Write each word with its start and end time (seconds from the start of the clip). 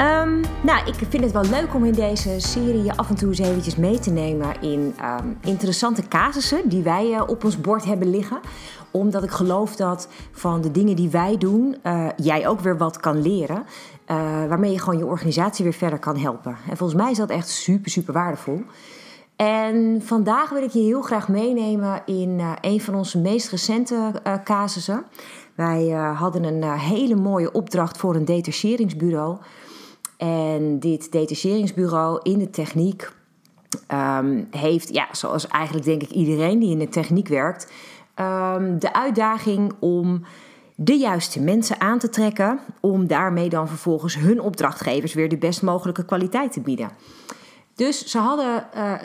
Um, 0.00 0.40
nou, 0.62 0.86
ik 0.86 0.94
vind 1.08 1.24
het 1.24 1.32
wel 1.32 1.44
leuk 1.44 1.74
om 1.74 1.84
in 1.84 1.92
deze 1.92 2.40
serie 2.40 2.82
je 2.82 2.96
af 2.96 3.08
en 3.08 3.14
toe 3.14 3.28
eens 3.28 3.38
eventjes 3.38 3.76
mee 3.76 3.98
te 3.98 4.10
nemen 4.10 4.60
in 4.60 4.94
um, 5.20 5.38
interessante 5.40 6.08
casussen 6.08 6.68
die 6.68 6.82
wij 6.82 7.10
uh, 7.10 7.22
op 7.26 7.44
ons 7.44 7.60
bord 7.60 7.84
hebben 7.84 8.10
liggen. 8.10 8.40
Omdat 8.90 9.22
ik 9.22 9.30
geloof 9.30 9.76
dat 9.76 10.08
van 10.32 10.60
de 10.60 10.70
dingen 10.70 10.96
die 10.96 11.10
wij 11.10 11.36
doen, 11.38 11.76
uh, 11.82 12.08
jij 12.16 12.48
ook 12.48 12.60
weer 12.60 12.78
wat 12.78 12.96
kan 12.96 13.22
leren. 13.22 13.56
Uh, 13.56 14.16
waarmee 14.48 14.72
je 14.72 14.78
gewoon 14.78 14.98
je 14.98 15.06
organisatie 15.06 15.64
weer 15.64 15.72
verder 15.72 15.98
kan 15.98 16.16
helpen. 16.16 16.56
En 16.70 16.76
volgens 16.76 17.02
mij 17.02 17.10
is 17.10 17.16
dat 17.16 17.30
echt 17.30 17.48
super, 17.48 17.90
super 17.90 18.14
waardevol. 18.14 18.62
En 19.36 20.02
vandaag 20.04 20.50
wil 20.50 20.62
ik 20.62 20.70
je 20.70 20.80
heel 20.80 21.02
graag 21.02 21.28
meenemen 21.28 22.02
in 22.06 22.40
een 22.60 22.80
van 22.80 22.94
onze 22.94 23.18
meest 23.18 23.50
recente 23.50 24.12
casussen. 24.44 25.04
Wij 25.54 25.88
hadden 26.14 26.44
een 26.44 26.78
hele 26.78 27.14
mooie 27.14 27.52
opdracht 27.52 27.98
voor 27.98 28.14
een 28.14 28.24
detacheringsbureau. 28.24 29.38
En 30.20 30.78
dit 30.78 31.12
detacheringsbureau 31.12 32.20
in 32.22 32.38
de 32.38 32.50
techniek 32.50 33.12
um, 33.92 34.48
heeft, 34.50 34.94
ja, 34.94 35.08
zoals 35.12 35.46
eigenlijk 35.46 35.84
denk 35.84 36.02
ik 36.02 36.10
iedereen 36.10 36.58
die 36.58 36.70
in 36.70 36.78
de 36.78 36.88
techniek 36.88 37.28
werkt, 37.28 37.72
um, 38.16 38.78
de 38.78 38.92
uitdaging 38.92 39.72
om 39.78 40.24
de 40.74 40.94
juiste 40.96 41.40
mensen 41.40 41.80
aan 41.80 41.98
te 41.98 42.08
trekken, 42.08 42.58
om 42.80 43.06
daarmee 43.06 43.48
dan 43.48 43.68
vervolgens 43.68 44.16
hun 44.16 44.40
opdrachtgevers 44.40 45.14
weer 45.14 45.28
de 45.28 45.38
best 45.38 45.62
mogelijke 45.62 46.04
kwaliteit 46.04 46.52
te 46.52 46.60
bieden. 46.60 46.90
Dus 47.80 48.06
ze 48.06 48.18
hadden, 48.18 48.66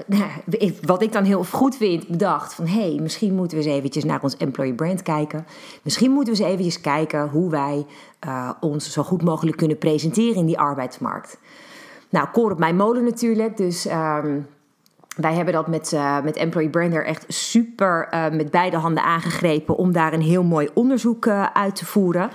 uh, 0.60 0.72
wat 0.82 1.02
ik 1.02 1.12
dan 1.12 1.24
heel 1.24 1.44
goed 1.44 1.76
vind, 1.76 2.08
bedacht 2.08 2.54
van... 2.54 2.68
hé, 2.68 2.80
hey, 2.80 3.00
misschien 3.02 3.36
moeten 3.36 3.58
we 3.58 3.64
eens 3.64 3.74
eventjes 3.74 4.04
naar 4.04 4.24
ons 4.24 4.38
employee 4.38 4.74
brand 4.74 5.02
kijken. 5.02 5.46
Misschien 5.84 6.12
moeten 6.12 6.34
we 6.34 6.40
eens 6.40 6.50
eventjes 6.50 6.82
kijken 6.82 7.30
hoe 7.30 7.50
wij 7.50 7.86
uh, 8.28 8.50
ons 8.60 8.92
zo 8.92 9.04
goed 9.04 9.22
mogelijk 9.22 9.58
kunnen 9.58 9.78
presenteren 9.78 10.36
in 10.36 10.46
die 10.46 10.60
arbeidsmarkt. 10.60 11.40
Nou, 12.10 12.28
koor 12.32 12.52
op 12.52 12.60
mijn 12.60 12.76
molen 12.76 13.04
natuurlijk, 13.04 13.58
dus... 13.58 13.86
Um, 13.86 14.48
wij 15.16 15.34
hebben 15.34 15.54
dat 15.54 15.68
met, 15.68 15.92
uh, 15.92 16.22
met 16.22 16.36
Employee 16.36 16.70
Brander 16.70 17.06
echt 17.06 17.26
super 17.28 18.08
uh, 18.14 18.30
met 18.30 18.52
beide 18.52 18.78
handen 18.78 19.04
aangegrepen 19.04 19.76
om 19.76 19.92
daar 19.92 20.14
een 20.14 20.22
heel 20.22 20.44
mooi 20.44 20.70
onderzoek 20.74 21.26
uh, 21.26 21.46
uit 21.54 21.76
te 21.76 21.86
voeren. 21.86 22.30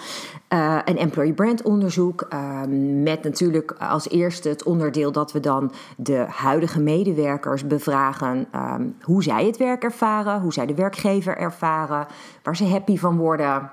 een 0.85 0.99
Employee 0.99 1.33
Brand 1.33 1.63
onderzoek 1.63 2.27
ehm, 2.29 3.03
met 3.03 3.23
natuurlijk 3.23 3.73
als 3.79 4.09
eerste 4.09 4.49
het 4.49 4.63
onderdeel 4.63 5.13
dat 5.13 5.33
we 5.33 5.41
dan 5.41 5.73
de 5.97 6.27
huidige 6.29 6.81
medewerkers 6.81 7.67
bevragen 7.67 8.47
um, 8.55 8.97
hoe 9.01 9.23
zij 9.23 9.47
het 9.47 9.57
werk 9.57 9.83
ervaren, 9.83 10.41
hoe 10.41 10.53
zij 10.53 10.67
de 10.67 10.75
werkgever 10.75 11.37
ervaren, 11.37 12.07
waar 12.43 12.57
ze 12.57 12.65
happy 12.65 12.99
van 12.99 13.17
worden. 13.17 13.71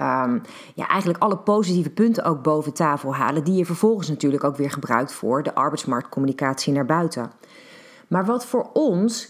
Um, 0.00 0.42
ja, 0.74 0.88
eigenlijk 0.88 1.22
alle 1.22 1.36
positieve 1.38 1.90
punten 1.90 2.24
ook 2.24 2.42
boven 2.42 2.72
tafel 2.72 3.14
halen, 3.14 3.44
die 3.44 3.54
je 3.54 3.64
vervolgens 3.64 4.08
natuurlijk 4.08 4.44
ook 4.44 4.56
weer 4.56 4.70
gebruikt 4.70 5.12
voor 5.12 5.42
de 5.42 5.54
arbeidsmarktcommunicatie 5.54 6.72
naar 6.72 6.86
buiten. 6.86 7.30
Maar 8.08 8.24
wat 8.24 8.46
voor 8.46 8.70
ons 8.72 9.28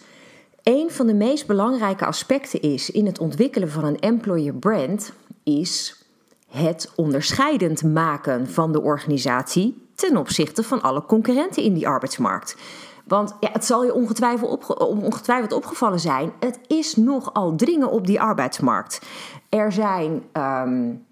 een 0.62 0.90
van 0.90 1.06
de 1.06 1.14
meest 1.14 1.46
belangrijke 1.46 2.06
aspecten 2.06 2.60
is 2.60 2.90
in 2.90 3.06
het 3.06 3.18
ontwikkelen 3.18 3.70
van 3.70 3.84
een 3.84 3.98
employer 3.98 4.54
brand, 4.54 5.12
is 5.42 6.05
het 6.48 6.92
onderscheidend 6.96 7.83
maken 7.83 8.48
van 8.48 8.72
de 8.72 8.83
organisatie 8.83 9.86
ten 9.94 10.17
opzichte 10.17 10.62
van 10.62 10.83
alle 10.83 11.05
concurrenten 11.05 11.62
in 11.62 11.74
die 11.74 11.88
arbeidsmarkt. 11.88 12.56
Want 13.05 13.36
ja, 13.40 13.48
het 13.52 13.64
zal 13.64 13.84
je 13.84 13.94
ongetwijfeld, 13.94 14.78
ongetwijfeld 14.78 15.52
opgevallen 15.52 16.00
zijn, 16.00 16.33
het 16.40 16.58
is 16.67 16.96
nogal 16.96 17.55
dringen 17.55 17.90
op 17.90 18.06
die 18.06 18.20
arbeidsmarkt. 18.20 19.00
Er 19.48 19.72
zijn 19.72 20.22
um, 20.33 21.06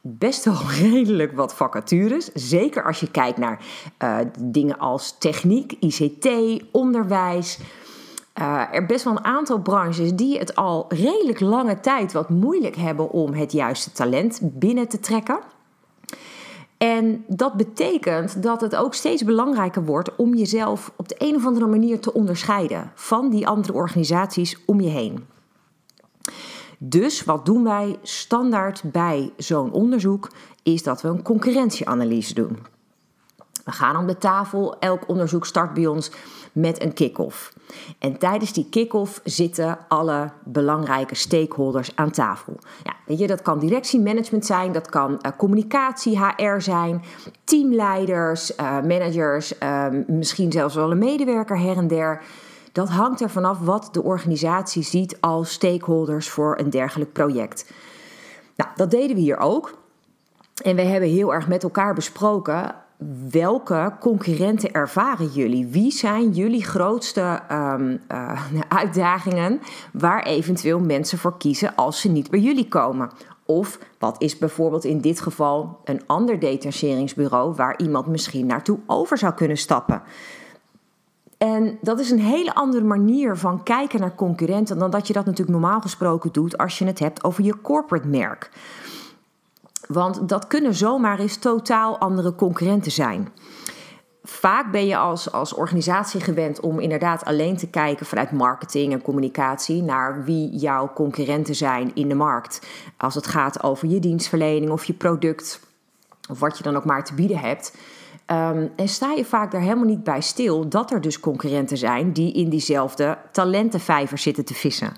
best 0.00 0.44
wel 0.44 0.58
redelijk 0.82 1.32
wat 1.32 1.54
vacatures. 1.54 2.30
Zeker 2.34 2.84
als 2.84 3.00
je 3.00 3.10
kijkt 3.10 3.38
naar 3.38 3.64
uh, 4.02 4.18
dingen 4.40 4.78
als 4.78 5.18
techniek, 5.18 5.72
ICT, 5.80 6.28
onderwijs. 6.72 7.58
Uh, 8.40 8.62
er 8.72 8.86
best 8.86 9.04
wel 9.04 9.12
een 9.12 9.24
aantal 9.24 9.58
branches 9.58 10.14
die 10.14 10.38
het 10.38 10.56
al 10.56 10.84
redelijk 10.88 11.40
lange 11.40 11.80
tijd 11.80 12.12
wat 12.12 12.28
moeilijk 12.28 12.76
hebben 12.76 13.10
om 13.10 13.32
het 13.32 13.52
juiste 13.52 13.92
talent 13.92 14.40
binnen 14.42 14.88
te 14.88 15.00
trekken. 15.00 15.38
En 16.78 17.24
dat 17.26 17.54
betekent 17.54 18.42
dat 18.42 18.60
het 18.60 18.76
ook 18.76 18.94
steeds 18.94 19.24
belangrijker 19.24 19.84
wordt 19.84 20.16
om 20.16 20.34
jezelf 20.34 20.92
op 20.96 21.08
de 21.08 21.14
een 21.18 21.36
of 21.36 21.46
andere 21.46 21.66
manier 21.66 22.00
te 22.00 22.12
onderscheiden 22.12 22.92
van 22.94 23.30
die 23.30 23.46
andere 23.46 23.72
organisaties 23.72 24.56
om 24.66 24.80
je 24.80 24.88
heen. 24.88 25.26
Dus 26.82 27.24
wat 27.24 27.46
doen 27.46 27.64
wij 27.64 27.98
standaard 28.02 28.82
bij 28.84 29.32
zo'n 29.36 29.72
onderzoek? 29.72 30.30
Is 30.62 30.82
dat 30.82 31.02
we 31.02 31.08
een 31.08 31.22
concurrentieanalyse 31.22 32.34
doen. 32.34 32.58
We 33.64 33.72
gaan 33.72 33.96
om 33.96 34.06
de 34.06 34.18
tafel, 34.18 34.78
elk 34.78 35.08
onderzoek 35.08 35.46
start 35.46 35.74
bij 35.74 35.86
ons 35.86 36.10
met 36.52 36.82
een 36.82 36.92
kick-off. 36.92 37.52
En 37.98 38.18
tijdens 38.18 38.52
die 38.52 38.68
kick-off 38.70 39.20
zitten 39.24 39.78
alle 39.88 40.30
belangrijke 40.44 41.14
stakeholders 41.14 41.96
aan 41.96 42.10
tafel. 42.10 42.58
Ja, 42.84 42.94
weet 43.06 43.18
je, 43.18 43.26
dat 43.26 43.42
kan 43.42 43.58
directiemanagement 43.58 44.46
zijn, 44.46 44.72
dat 44.72 44.88
kan 44.88 45.10
uh, 45.10 45.32
communicatie, 45.36 46.18
HR 46.18 46.60
zijn, 46.60 47.02
teamleiders, 47.44 48.56
uh, 48.56 48.80
managers, 48.80 49.58
uh, 49.62 49.86
misschien 50.06 50.52
zelfs 50.52 50.74
wel 50.74 50.90
een 50.90 50.98
medewerker 50.98 51.58
her 51.58 51.76
en 51.76 51.88
der. 51.88 52.22
Dat 52.72 52.88
hangt 52.88 53.20
er 53.20 53.30
vanaf 53.30 53.58
wat 53.58 53.88
de 53.92 54.02
organisatie 54.02 54.82
ziet 54.82 55.20
als 55.20 55.52
stakeholders 55.52 56.28
voor 56.28 56.58
een 56.58 56.70
dergelijk 56.70 57.12
project. 57.12 57.72
Nou, 58.56 58.70
dat 58.76 58.90
deden 58.90 59.16
we 59.16 59.22
hier 59.22 59.38
ook. 59.38 59.78
En 60.62 60.76
we 60.76 60.82
hebben 60.82 61.08
heel 61.08 61.34
erg 61.34 61.48
met 61.48 61.62
elkaar 61.62 61.94
besproken 61.94 62.74
welke 63.30 63.92
concurrenten 64.00 64.72
ervaren 64.72 65.26
jullie? 65.26 65.66
Wie 65.66 65.92
zijn 65.92 66.30
jullie 66.30 66.64
grootste 66.64 67.40
um, 67.52 68.00
uh, 68.12 68.42
uitdagingen 68.68 69.60
waar 69.92 70.22
eventueel 70.22 70.80
mensen 70.80 71.18
voor 71.18 71.38
kiezen 71.38 71.74
als 71.74 72.00
ze 72.00 72.08
niet 72.08 72.30
bij 72.30 72.40
jullie 72.40 72.68
komen? 72.68 73.10
Of 73.44 73.78
wat 73.98 74.22
is 74.22 74.38
bijvoorbeeld 74.38 74.84
in 74.84 75.00
dit 75.00 75.20
geval 75.20 75.80
een 75.84 76.02
ander 76.06 76.38
detacheringsbureau 76.38 77.54
waar 77.54 77.78
iemand 77.78 78.06
misschien 78.06 78.46
naartoe 78.46 78.78
over 78.86 79.18
zou 79.18 79.34
kunnen 79.34 79.56
stappen? 79.56 80.02
En 81.42 81.78
dat 81.80 82.00
is 82.00 82.10
een 82.10 82.20
hele 82.20 82.54
andere 82.54 82.84
manier 82.84 83.36
van 83.36 83.62
kijken 83.62 84.00
naar 84.00 84.14
concurrenten 84.14 84.78
dan 84.78 84.90
dat 84.90 85.06
je 85.06 85.12
dat 85.12 85.24
natuurlijk 85.24 85.58
normaal 85.58 85.80
gesproken 85.80 86.32
doet 86.32 86.58
als 86.58 86.78
je 86.78 86.84
het 86.84 86.98
hebt 86.98 87.24
over 87.24 87.44
je 87.44 87.60
corporate 87.60 88.08
merk. 88.08 88.50
Want 89.88 90.28
dat 90.28 90.46
kunnen 90.46 90.74
zomaar 90.74 91.18
eens 91.18 91.36
totaal 91.36 91.98
andere 91.98 92.34
concurrenten 92.34 92.92
zijn. 92.92 93.28
Vaak 94.22 94.70
ben 94.72 94.86
je 94.86 94.96
als, 94.96 95.32
als 95.32 95.54
organisatie 95.54 96.20
gewend 96.20 96.60
om 96.60 96.78
inderdaad 96.78 97.24
alleen 97.24 97.56
te 97.56 97.70
kijken 97.70 98.06
vanuit 98.06 98.32
marketing 98.32 98.92
en 98.92 99.02
communicatie 99.02 99.82
naar 99.82 100.24
wie 100.24 100.56
jouw 100.56 100.92
concurrenten 100.94 101.54
zijn 101.54 101.90
in 101.94 102.08
de 102.08 102.14
markt. 102.14 102.66
Als 102.96 103.14
het 103.14 103.26
gaat 103.26 103.62
over 103.62 103.88
je 103.88 104.00
dienstverlening 104.00 104.70
of 104.70 104.84
je 104.84 104.92
product 104.92 105.60
of 106.30 106.38
wat 106.38 106.58
je 106.58 106.62
dan 106.62 106.76
ook 106.76 106.84
maar 106.84 107.04
te 107.04 107.14
bieden 107.14 107.38
hebt. 107.38 107.72
Um, 108.32 108.70
en 108.76 108.88
sta 108.88 109.12
je 109.12 109.24
vaak 109.24 109.50
daar 109.50 109.60
helemaal 109.60 109.84
niet 109.84 110.04
bij 110.04 110.20
stil 110.20 110.68
dat 110.68 110.90
er 110.90 111.00
dus 111.00 111.20
concurrenten 111.20 111.76
zijn 111.76 112.12
die 112.12 112.32
in 112.32 112.48
diezelfde 112.48 113.18
talentenvijver 113.30 114.18
zitten 114.18 114.44
te 114.44 114.54
vissen. 114.54 114.92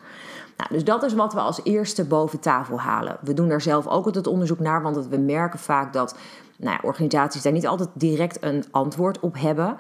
Nou, 0.57 0.71
dus 0.73 0.85
dat 0.85 1.03
is 1.03 1.15
wat 1.15 1.33
we 1.33 1.41
als 1.41 1.61
eerste 1.65 2.05
boven 2.05 2.41
tafel 2.41 2.81
halen. 2.81 3.17
We 3.21 3.35
doen 3.35 3.49
daar 3.49 3.61
zelf 3.61 3.87
ook 3.87 4.05
het 4.05 4.27
onderzoek 4.27 4.59
naar, 4.59 4.83
want 4.83 5.09
we 5.09 5.17
merken 5.17 5.59
vaak 5.59 5.93
dat 5.93 6.17
nou 6.57 6.75
ja, 6.75 6.89
organisaties 6.89 7.43
daar 7.43 7.53
niet 7.53 7.67
altijd 7.67 7.89
direct 7.93 8.39
een 8.41 8.65
antwoord 8.71 9.21
op 9.21 9.39
hebben. 9.39 9.77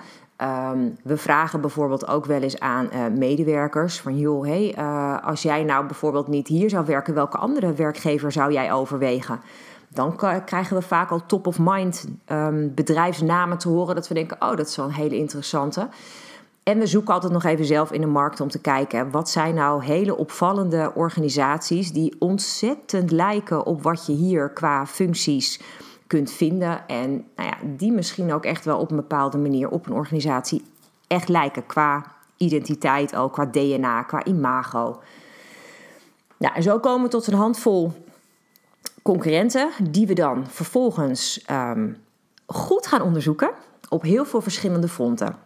Um, 0.72 0.96
we 1.02 1.16
vragen 1.16 1.60
bijvoorbeeld 1.60 2.08
ook 2.08 2.26
wel 2.26 2.40
eens 2.40 2.60
aan 2.60 2.88
uh, 2.92 3.06
medewerkers 3.16 4.00
van 4.00 4.18
joh, 4.18 4.44
hey, 4.46 4.74
uh, 4.78 5.26
als 5.26 5.42
jij 5.42 5.64
nou 5.64 5.86
bijvoorbeeld 5.86 6.28
niet 6.28 6.48
hier 6.48 6.70
zou 6.70 6.86
werken, 6.86 7.14
welke 7.14 7.36
andere 7.36 7.72
werkgever 7.72 8.32
zou 8.32 8.52
jij 8.52 8.72
overwegen? 8.72 9.40
Dan 9.94 10.16
krijgen 10.44 10.76
we 10.76 10.82
vaak 10.82 11.10
al 11.10 11.26
top 11.26 11.46
of 11.46 11.58
mind 11.58 12.08
um, 12.26 12.74
bedrijfsnamen 12.74 13.58
te 13.58 13.68
horen. 13.68 13.94
Dat 13.94 14.08
we 14.08 14.14
denken, 14.14 14.36
oh, 14.40 14.56
dat 14.56 14.66
is 14.66 14.76
wel 14.76 14.86
een 14.86 14.92
hele 14.92 15.16
interessante. 15.16 15.88
En 16.62 16.78
we 16.78 16.86
zoeken 16.86 17.14
altijd 17.14 17.32
nog 17.32 17.44
even 17.44 17.64
zelf 17.64 17.92
in 17.92 18.00
de 18.00 18.06
markt 18.06 18.40
om 18.40 18.48
te 18.48 18.60
kijken... 18.60 19.10
wat 19.10 19.30
zijn 19.30 19.54
nou 19.54 19.84
hele 19.84 20.16
opvallende 20.16 20.92
organisaties... 20.94 21.92
die 21.92 22.16
ontzettend 22.18 23.10
lijken 23.10 23.66
op 23.66 23.82
wat 23.82 24.06
je 24.06 24.12
hier 24.12 24.50
qua 24.50 24.86
functies 24.86 25.60
kunt 26.06 26.30
vinden... 26.30 26.88
en 26.88 27.10
nou 27.36 27.48
ja, 27.48 27.56
die 27.76 27.92
misschien 27.92 28.32
ook 28.32 28.44
echt 28.44 28.64
wel 28.64 28.78
op 28.78 28.90
een 28.90 28.96
bepaalde 28.96 29.38
manier 29.38 29.68
op 29.68 29.86
een 29.86 29.92
organisatie 29.92 30.64
echt 31.06 31.28
lijken 31.28 31.66
qua 31.66 32.04
identiteit 32.36 33.16
ook, 33.16 33.32
qua 33.32 33.46
DNA, 33.46 34.02
qua 34.02 34.24
imago. 34.24 35.00
Nou, 36.36 36.54
en 36.54 36.62
zo 36.62 36.78
komen 36.78 37.02
we 37.02 37.08
tot 37.08 37.26
een 37.26 37.34
handvol 37.34 37.92
concurrenten 39.02 39.70
die 39.90 40.06
we 40.06 40.14
dan 40.14 40.46
vervolgens 40.48 41.44
um, 41.50 41.96
goed 42.46 42.86
gaan 42.86 43.02
onderzoeken 43.02 43.50
op 43.88 44.02
heel 44.02 44.24
veel 44.24 44.40
verschillende 44.40 44.88
fronten. 44.88 45.36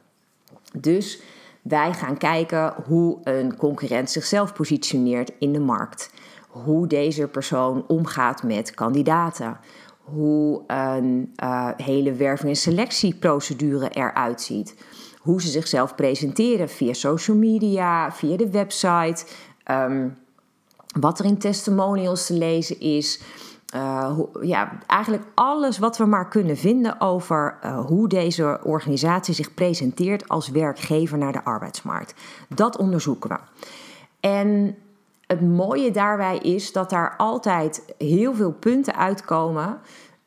Dus 0.73 1.21
wij 1.63 1.93
gaan 1.93 2.17
kijken 2.17 2.75
hoe 2.87 3.19
een 3.23 3.57
concurrent 3.57 4.11
zichzelf 4.11 4.53
positioneert 4.53 5.33
in 5.39 5.53
de 5.53 5.61
markt. 5.61 6.11
Hoe 6.49 6.87
deze 6.87 7.29
persoon 7.29 7.85
omgaat 7.87 8.43
met 8.43 8.75
kandidaten. 8.75 9.57
Hoe 9.99 10.63
een 10.67 11.33
uh, 11.43 11.71
hele 11.77 12.13
werving- 12.13 12.49
en 12.49 12.57
selectieprocedure 12.57 13.91
eruit 13.91 14.41
ziet. 14.41 14.75
Hoe 15.19 15.43
ze 15.43 15.49
zichzelf 15.49 15.95
presenteren 15.95 16.69
via 16.69 16.93
social 16.93 17.37
media, 17.37 18.13
via 18.13 18.37
de 18.37 18.51
website. 18.51 19.25
Um, 19.71 20.17
wat 21.01 21.19
er 21.19 21.25
in 21.25 21.39
testimonials 21.39 22.27
te 22.27 22.35
lezen 22.35 22.81
is. 22.81 23.21
Uh, 23.75 24.19
ja, 24.43 24.79
eigenlijk 24.87 25.25
alles 25.35 25.79
wat 25.79 25.97
we 25.99 26.05
maar 26.05 26.29
kunnen 26.29 26.57
vinden 26.57 27.01
over 27.01 27.59
uh, 27.65 27.87
hoe 27.87 28.09
deze 28.09 28.61
organisatie 28.63 29.35
zich 29.35 29.55
presenteert 29.55 30.29
als 30.29 30.49
werkgever 30.49 31.19
naar 31.19 31.33
de 31.33 31.45
arbeidsmarkt. 31.45 32.15
Dat 32.49 32.77
onderzoeken 32.77 33.31
we. 33.31 33.37
En 34.21 34.77
het 35.27 35.41
mooie 35.41 35.91
daarbij 35.91 36.39
is 36.39 36.73
dat 36.73 36.91
daar 36.91 37.15
altijd 37.17 37.95
heel 37.99 38.35
veel 38.35 38.53
punten 38.53 38.97
uitkomen 38.97 39.79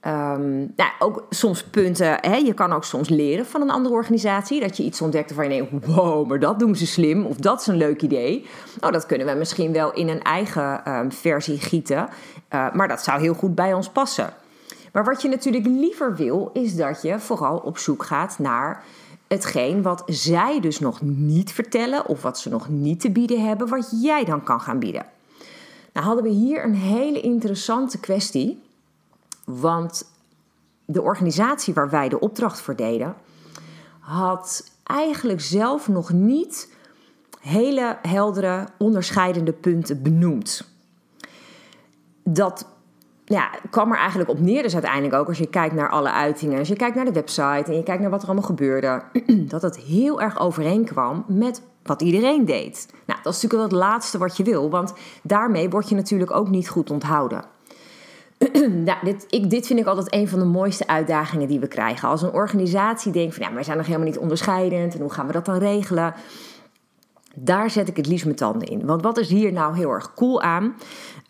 Um, 0.08 0.74
nou, 0.76 0.92
ook 1.00 1.26
soms 1.30 1.64
punten, 1.64 2.18
hè, 2.22 2.36
je 2.36 2.54
kan 2.54 2.74
ook 2.74 2.84
soms 2.84 3.10
leren 3.10 3.46
van 3.46 3.62
een 3.62 3.70
andere 3.70 3.96
organisatie. 3.96 4.60
Dat 4.60 4.78
je 4.78 4.84
iets 4.84 5.02
ontdekt 5.02 5.34
waarvan 5.34 5.56
je 5.56 5.68
denkt, 5.70 5.86
wow, 5.86 6.28
maar 6.28 6.40
dat 6.40 6.60
doen 6.60 6.76
ze 6.76 6.88
slim. 6.88 7.26
Of 7.26 7.36
dat 7.36 7.62
is 7.62 7.68
een 7.68 7.78
leuk 7.78 8.02
idee. 8.02 8.46
Nou, 8.80 8.94
dat 8.94 9.06
kunnen 9.06 9.28
we 9.28 9.34
misschien 9.34 9.74
wel 9.74 9.94
in 9.94 10.10
een 10.10 10.22
eigen 10.22 10.94
um, 10.94 11.12
versie 11.12 11.58
gieten. 11.58 12.10
Uh, 12.54 12.74
maar 12.74 12.88
dat 12.88 13.04
zou 13.04 13.22
heel 13.22 13.34
goed 13.34 13.56
bij 13.56 13.74
ons 13.74 13.90
passen. 13.90 14.34
Maar 14.94 15.04
wat 15.04 15.22
je 15.22 15.28
natuurlijk 15.28 15.66
liever 15.66 16.16
wil, 16.16 16.50
is 16.54 16.76
dat 16.76 17.02
je 17.02 17.20
vooral 17.20 17.58
op 17.58 17.78
zoek 17.78 18.04
gaat 18.04 18.40
naar 18.40 18.84
hetgeen 19.28 19.82
wat 19.82 20.04
zij 20.06 20.60
dus 20.60 20.80
nog 20.80 21.02
niet 21.02 21.52
vertellen. 21.52 22.06
Of 22.08 22.22
wat 22.22 22.40
ze 22.40 22.50
nog 22.50 22.70
niet 22.70 23.00
te 23.00 23.12
bieden 23.12 23.48
hebben, 23.48 23.68
wat 23.68 23.90
jij 24.02 24.26
dan 24.26 24.44
kan 24.44 24.62
gaan 24.62 24.80
bieden. 24.80 25.06
Nou 25.94 26.06
hadden 26.06 26.24
we 26.24 26.30
hier 26.30 26.64
een 26.64 26.76
hele 26.76 27.22
interessante 27.22 28.00
kwestie. 28.00 28.68
Want 29.52 30.12
de 30.86 31.02
organisatie 31.02 31.74
waar 31.74 31.90
wij 31.90 32.10
de 32.10 32.20
opdracht 32.20 32.62
voor 32.62 32.76
deden, 32.76 33.16
had 34.00 34.72
eigenlijk 34.84 35.42
zelf 35.42 35.88
nog 35.88 36.12
niet 36.12 36.74
hele 37.40 37.98
heldere 38.02 38.68
onderscheidende 38.78 39.54
punten 39.54 40.02
benoemd. 40.02 40.72
Dat 42.24 42.68
ja, 43.26 43.50
kwam 43.70 43.92
er 43.92 43.98
eigenlijk 43.98 44.30
op 44.30 44.40
neer, 44.40 44.64
dus 44.64 44.74
uiteindelijk 44.74 45.14
ook 45.14 45.28
als 45.28 45.38
je 45.38 45.48
kijkt 45.48 45.76
naar 45.76 45.90
alle 45.90 46.12
uitingen, 46.12 46.60
als 46.60 46.68
je 46.68 46.76
kijkt 46.76 46.96
naar 46.96 47.06
de 47.06 47.12
website 47.12 47.64
en 47.66 47.76
je 47.76 47.84
kijkt 47.84 48.02
naar 48.02 48.10
wat 48.10 48.22
er 48.22 48.28
allemaal 48.28 48.46
gebeurde, 48.46 49.04
dat 49.54 49.62
het 49.62 49.78
heel 49.78 50.22
erg 50.22 50.40
overeenkwam 50.40 51.26
met 51.28 51.62
wat 51.84 52.02
iedereen 52.02 52.46
deed. 52.46 52.88
Nou, 53.06 53.20
dat 53.24 53.34
is 53.34 53.42
natuurlijk 53.42 53.72
wel 53.72 53.80
het 53.80 53.90
laatste 53.90 54.18
wat 54.18 54.38
je 54.38 54.44
wil, 54.44 54.70
want 54.70 54.94
daarmee 55.24 55.70
word 55.70 55.90
je 55.90 55.96
natuurlijk 55.96 56.32
ook 56.32 56.50
niet 56.50 56.70
goed 56.70 56.90
onthouden. 56.90 57.44
nou, 58.88 58.98
dit, 59.04 59.26
ik, 59.30 59.50
dit 59.50 59.68
vind 59.68 59.80
ik 59.80 59.86
altijd 59.86 60.14
een 60.14 60.28
van 60.28 60.40
de 60.40 60.46
mooiste 60.46 60.88
uitdagingen 60.88 61.48
die 61.48 61.60
we 61.60 61.68
krijgen. 61.68 62.10
Als 62.10 62.22
een 62.22 62.32
organisatie 62.32 63.12
denkt 63.12 63.36
van 63.36 63.46
ja, 63.48 63.54
wij 63.54 63.64
zijn 63.64 63.78
nog 63.78 63.86
helemaal 63.86 64.08
niet 64.08 64.18
onderscheidend 64.18 64.94
en 64.94 65.02
hoe 65.02 65.14
gaan 65.14 65.28
we 65.28 65.34
dat 65.34 65.46
dan 65.46 65.58
regelen? 65.58 66.14
Daar 67.36 67.70
zet 67.70 67.88
ik 67.88 67.98
het 67.98 68.08
liefst 68.08 68.26
mijn 68.26 68.38
tanden 68.38 68.68
in. 68.68 68.86
Want 68.86 69.02
wat 69.02 69.18
is 69.18 69.30
hier 69.30 69.52
nou 69.52 69.76
heel 69.76 69.92
erg 69.92 70.14
cool 70.14 70.42
aan? 70.42 70.76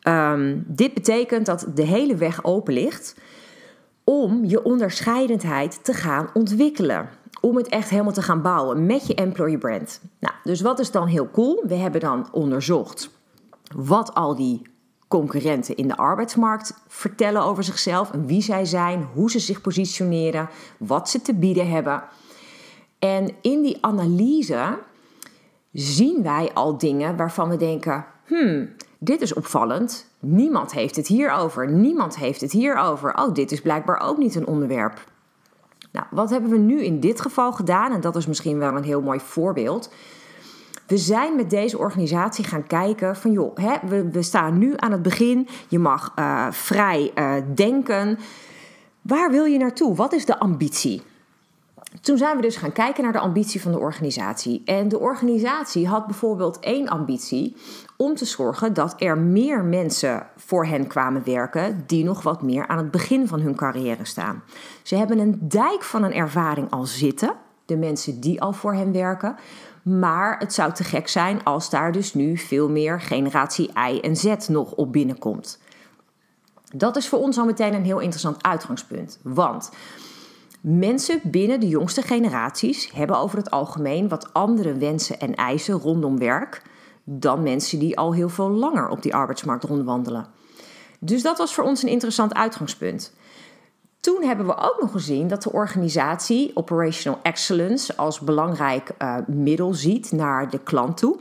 Um, 0.04 0.64
dit 0.68 0.94
betekent 0.94 1.46
dat 1.46 1.68
de 1.76 1.86
hele 1.86 2.16
weg 2.16 2.44
open 2.44 2.74
ligt 2.74 3.16
om 4.04 4.46
je 4.46 4.64
onderscheidendheid 4.64 5.84
te 5.84 5.94
gaan 5.94 6.30
ontwikkelen. 6.34 7.10
Om 7.42 7.56
het 7.56 7.68
echt 7.68 7.90
helemaal 7.90 8.14
te 8.14 8.22
gaan 8.22 8.42
bouwen 8.42 8.86
met 8.86 9.08
je 9.08 9.16
employer 9.16 9.58
brand. 9.58 10.02
Nou, 10.20 10.34
dus 10.44 10.62
wat 10.62 10.80
is 10.80 10.92
dan 10.92 11.08
heel 11.08 11.32
cool? 11.32 11.64
We 11.68 11.76
hebben 11.76 12.02
dan 12.02 12.28
onderzocht 12.32 13.10
wat 13.76 14.14
al 14.14 14.36
die 14.36 14.62
concurrenten 15.10 15.76
in 15.76 15.88
de 15.88 15.98
arbeidsmarkt 15.98 16.74
vertellen 16.88 17.44
over 17.44 17.64
zichzelf 17.64 18.12
en 18.12 18.26
wie 18.26 18.42
zij 18.42 18.66
zijn, 18.66 19.08
hoe 19.14 19.32
ze 19.32 19.40
zich 19.40 19.62
positioneren, 19.62 20.50
wat 20.78 21.10
ze 21.10 21.22
te 21.22 21.34
bieden 21.34 21.70
hebben. 21.70 22.04
En 23.00 23.36
in 23.42 23.62
die 23.62 23.78
analyse 23.82 24.80
zien 25.72 26.24
wij 26.24 26.52
al 26.54 26.78
dingen 26.78 27.16
waarvan 27.18 27.50
we 27.50 27.58
denken: 27.58 28.06
hmm, 28.26 28.70
dit 29.00 29.22
is 29.22 29.34
opvallend. 29.34 30.08
Niemand 30.20 30.72
heeft 30.72 30.96
het 30.96 31.08
hierover. 31.08 31.72
Niemand 31.72 32.18
heeft 32.18 32.42
het 32.42 32.52
hierover. 32.52 33.14
Oh, 33.14 33.34
dit 33.34 33.52
is 33.52 33.62
blijkbaar 33.62 34.00
ook 34.00 34.18
niet 34.18 34.36
een 34.36 34.48
onderwerp. 34.48 35.04
Nou, 35.92 36.06
wat 36.12 36.30
hebben 36.30 36.50
we 36.50 36.58
nu 36.58 36.84
in 36.84 37.00
dit 37.00 37.22
geval 37.22 37.52
gedaan? 37.52 37.92
En 37.92 38.02
dat 38.02 38.16
is 38.16 38.28
misschien 38.28 38.60
wel 38.60 38.76
een 38.76 38.84
heel 38.84 39.02
mooi 39.02 39.20
voorbeeld. 39.20 39.94
We 40.90 40.98
zijn 40.98 41.36
met 41.36 41.50
deze 41.50 41.78
organisatie 41.78 42.44
gaan 42.44 42.68
kijken 42.68 43.16
van 43.16 43.32
joh, 43.32 43.58
hè, 43.58 43.88
we, 44.12 44.22
staan 44.22 44.58
nu 44.58 44.74
aan 44.76 44.92
het 44.92 45.02
begin. 45.02 45.48
Je 45.68 45.80
mag 45.80 46.14
uh, 46.16 46.48
vrij 46.52 47.12
uh, 47.16 47.34
denken. 47.56 48.20
Waar 49.02 49.32
wil 49.32 49.46
je 49.46 49.58
naartoe? 49.58 49.96
Wat 49.96 50.14
is 50.14 50.26
de 50.26 50.40
ambitie? 50.40 51.02
Toen 52.02 52.18
zijn 52.18 52.36
we 52.36 52.42
dus 52.42 52.56
gaan 52.56 52.72
kijken 52.72 53.04
naar 53.04 53.12
de 53.12 53.20
ambitie 53.20 53.62
van 53.62 53.72
de 53.72 53.80
organisatie. 53.80 54.62
En 54.66 54.88
de 54.88 55.00
organisatie 55.00 55.88
had 55.88 56.06
bijvoorbeeld 56.06 56.60
één 56.60 56.88
ambitie 56.88 57.56
om 57.98 58.16
te 58.16 58.26
zorgen 58.26 58.74
dat 58.74 58.96
er 58.98 59.18
meer 59.18 59.64
mensen 59.64 60.28
voor 60.36 60.66
hen 60.66 60.88
kwamen 60.88 61.22
werken 61.26 61.84
die 61.86 62.04
nog 62.04 62.22
wat 62.22 62.42
meer 62.42 62.68
aan 62.68 62.78
het 62.78 62.92
begin 62.92 63.28
van 63.28 63.40
hun 63.40 63.56
carrière 63.56 64.06
staan. 64.06 64.44
Ze 64.84 64.96
hebben 64.96 65.20
een 65.20 65.40
dijk 65.42 65.84
van 65.84 66.04
een 66.04 66.14
ervaring 66.14 66.70
al 66.70 66.86
zitten, 66.86 67.34
de 67.66 67.78
mensen 67.78 68.20
die 68.20 68.42
al 68.42 68.54
voor 68.54 68.74
hen 68.74 68.92
werken. 68.92 69.36
Maar 69.98 70.38
het 70.38 70.54
zou 70.54 70.74
te 70.74 70.84
gek 70.84 71.08
zijn 71.08 71.44
als 71.44 71.70
daar 71.70 71.92
dus 71.92 72.14
nu 72.14 72.38
veel 72.38 72.70
meer 72.70 73.02
generatie 73.02 73.72
I 73.92 74.00
en 74.00 74.16
Z 74.16 74.48
nog 74.48 74.72
op 74.72 74.92
binnenkomt. 74.92 75.60
Dat 76.76 76.96
is 76.96 77.08
voor 77.08 77.20
ons 77.20 77.38
al 77.38 77.46
meteen 77.46 77.74
een 77.74 77.84
heel 77.84 78.00
interessant 78.00 78.44
uitgangspunt. 78.44 79.20
Want 79.24 79.72
mensen 80.62 81.20
binnen 81.24 81.60
de 81.60 81.68
jongste 81.68 82.02
generaties 82.02 82.92
hebben 82.94 83.18
over 83.18 83.38
het 83.38 83.52
algemeen 83.52 84.08
wat 84.08 84.34
andere 84.34 84.74
wensen 84.74 85.20
en 85.20 85.36
eisen 85.36 85.80
rondom 85.80 86.18
werk 86.18 86.62
dan 87.04 87.44
mensen 87.44 87.80
die 87.80 87.98
al 87.98 88.14
heel 88.14 88.30
veel 88.30 88.50
langer 88.50 88.90
op 88.90 89.02
die 89.02 89.16
arbeidsmarkt 89.16 89.64
rondwandelen. 89.64 90.28
Dus 91.00 91.22
dat 91.22 91.38
was 91.38 91.54
voor 91.54 91.64
ons 91.64 91.84
een 91.84 91.90
interessant 91.90 92.34
uitgangspunt. 92.34 93.14
Toen 94.10 94.24
hebben 94.24 94.46
we 94.46 94.58
ook 94.58 94.78
nog 94.82 94.92
gezien 94.92 95.28
dat 95.28 95.44
de 95.44 95.52
organisatie 95.52 96.52
Operational 96.54 97.20
Excellence 97.22 97.98
als 97.98 98.20
belangrijk 98.20 98.92
uh, 99.02 99.16
middel 99.28 99.74
ziet 99.74 100.12
naar 100.12 100.50
de 100.50 100.60
klant 100.60 100.98
toe. 100.98 101.18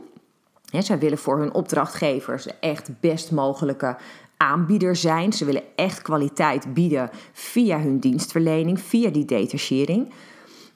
He, 0.69 0.81
zij 0.81 0.99
willen 0.99 1.17
voor 1.17 1.39
hun 1.39 1.53
opdrachtgevers 1.53 2.59
echt 2.59 2.99
best 2.99 3.31
mogelijke 3.31 3.97
aanbieder 4.37 4.95
zijn. 4.95 5.33
Ze 5.33 5.45
willen 5.45 5.63
echt 5.75 6.01
kwaliteit 6.01 6.73
bieden 6.73 7.09
via 7.33 7.79
hun 7.79 7.99
dienstverlening, 7.99 8.79
via 8.79 9.09
die 9.09 9.25
detachering. 9.25 10.13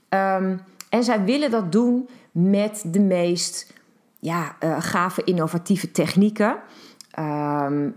Um, 0.09 0.61
en 0.89 1.03
zij 1.03 1.23
willen 1.23 1.51
dat 1.51 1.71
doen 1.71 2.09
met 2.31 2.83
de 2.87 2.99
meest 3.01 3.73
ja, 4.19 4.55
uh, 4.59 4.75
gave 4.79 5.23
innovatieve 5.23 5.91
technieken. 5.91 6.57
Um, 7.19 7.95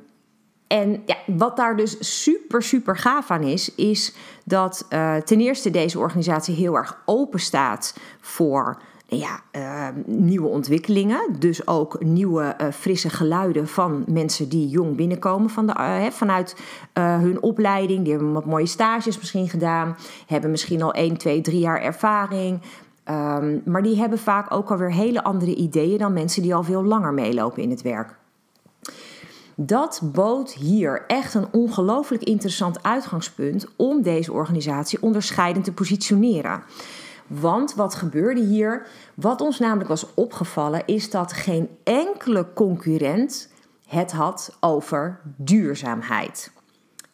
en 0.66 1.02
ja, 1.06 1.16
wat 1.26 1.56
daar 1.56 1.76
dus 1.76 2.22
super, 2.22 2.62
super 2.62 2.96
gaaf 2.96 3.30
aan 3.30 3.42
is, 3.42 3.74
is 3.74 4.14
dat 4.44 4.86
uh, 4.90 5.16
ten 5.16 5.40
eerste 5.40 5.70
deze 5.70 5.98
organisatie 5.98 6.54
heel 6.54 6.76
erg 6.76 7.02
open 7.04 7.40
staat 7.40 7.96
voor 8.20 8.82
ja, 9.06 9.40
uh, 9.52 9.88
nieuwe 10.06 10.48
ontwikkelingen. 10.48 11.36
Dus 11.38 11.66
ook 11.66 12.02
nieuwe 12.04 12.56
uh, 12.60 12.66
frisse 12.72 13.10
geluiden 13.10 13.68
van 13.68 14.04
mensen 14.06 14.48
die 14.48 14.68
jong 14.68 14.96
binnenkomen 14.96 15.50
van 15.50 15.66
de, 15.66 16.08
vanuit 16.12 16.56
hun 16.92 17.42
opleiding. 17.42 18.02
Die 18.02 18.12
hebben 18.12 18.32
wat 18.32 18.46
mooie 18.46 18.66
stages 18.66 19.18
misschien 19.18 19.48
gedaan, 19.48 19.96
hebben 20.26 20.50
misschien 20.50 20.82
al 20.82 20.92
1, 20.92 21.16
2, 21.16 21.40
3 21.40 21.58
jaar 21.58 21.80
ervaring. 21.80 22.60
Um, 23.10 23.62
maar 23.64 23.82
die 23.82 23.96
hebben 23.96 24.18
vaak 24.18 24.52
ook 24.54 24.70
alweer 24.70 24.92
hele 24.92 25.24
andere 25.24 25.54
ideeën 25.54 25.98
dan 25.98 26.12
mensen 26.12 26.42
die 26.42 26.54
al 26.54 26.62
veel 26.62 26.84
langer 26.84 27.12
meelopen 27.12 27.62
in 27.62 27.70
het 27.70 27.82
werk. 27.82 28.16
Dat 29.58 30.00
bood 30.04 30.52
hier 30.52 31.04
echt 31.06 31.34
een 31.34 31.52
ongelooflijk 31.52 32.22
interessant 32.22 32.82
uitgangspunt 32.82 33.66
om 33.76 34.02
deze 34.02 34.32
organisatie 34.32 35.02
onderscheidend 35.02 35.64
te 35.64 35.72
positioneren. 35.72 36.62
Want 37.26 37.74
wat 37.74 37.94
gebeurde 37.94 38.40
hier? 38.40 38.86
Wat 39.14 39.40
ons 39.40 39.58
namelijk 39.58 39.88
was 39.88 40.14
opgevallen 40.14 40.82
is 40.86 41.10
dat 41.10 41.32
geen 41.32 41.68
enkele 41.84 42.52
concurrent 42.54 43.52
het 43.86 44.12
had 44.12 44.56
over 44.60 45.20
duurzaamheid. 45.36 46.52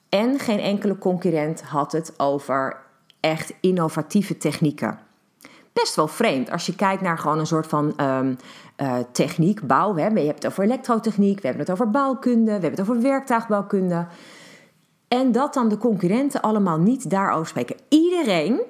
En 0.08 0.38
geen 0.38 0.60
enkele 0.60 0.98
concurrent 0.98 1.62
had 1.62 1.92
het 1.92 2.14
over 2.16 2.76
echt 3.20 3.54
innovatieve 3.60 4.36
technieken. 4.36 4.98
Best 5.72 5.94
wel 5.94 6.08
vreemd. 6.08 6.50
Als 6.50 6.66
je 6.66 6.74
kijkt 6.74 7.02
naar 7.02 7.18
gewoon 7.18 7.38
een 7.38 7.46
soort 7.46 7.66
van 7.66 7.94
um, 8.00 8.36
uh, 8.76 8.96
techniek, 9.12 9.66
bouw. 9.66 9.96
Hè. 9.96 10.06
Je 10.06 10.26
hebt 10.26 10.42
het 10.42 10.52
over 10.52 10.64
elektrotechniek, 10.64 11.40
we 11.40 11.46
hebben 11.46 11.64
het 11.64 11.72
over 11.72 11.90
bouwkunde, 11.90 12.44
we 12.44 12.50
hebben 12.50 12.70
het 12.70 12.80
over 12.80 13.02
werktuigbouwkunde. 13.02 14.06
En 15.08 15.32
dat 15.32 15.54
dan 15.54 15.68
de 15.68 15.78
concurrenten 15.78 16.40
allemaal 16.40 16.78
niet 16.78 17.10
daarover 17.10 17.46
spreken. 17.46 17.76
Iedereen, 17.88 18.60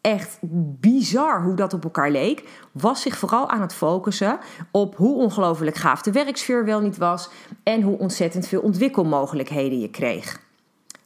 echt 0.00 0.38
bizar 0.80 1.42
hoe 1.42 1.54
dat 1.54 1.74
op 1.74 1.84
elkaar 1.84 2.10
leek, 2.10 2.48
was 2.72 3.02
zich 3.02 3.18
vooral 3.18 3.48
aan 3.48 3.60
het 3.60 3.74
focussen 3.74 4.38
op 4.70 4.96
hoe 4.96 5.16
ongelooflijk 5.16 5.76
gaaf 5.76 6.02
de 6.02 6.12
werksfeer 6.12 6.64
wel 6.64 6.80
niet 6.80 6.96
was 6.96 7.30
en 7.62 7.82
hoe 7.82 7.98
ontzettend 7.98 8.46
veel 8.46 8.60
ontwikkelmogelijkheden 8.60 9.80
je 9.80 9.90
kreeg. 9.90 10.40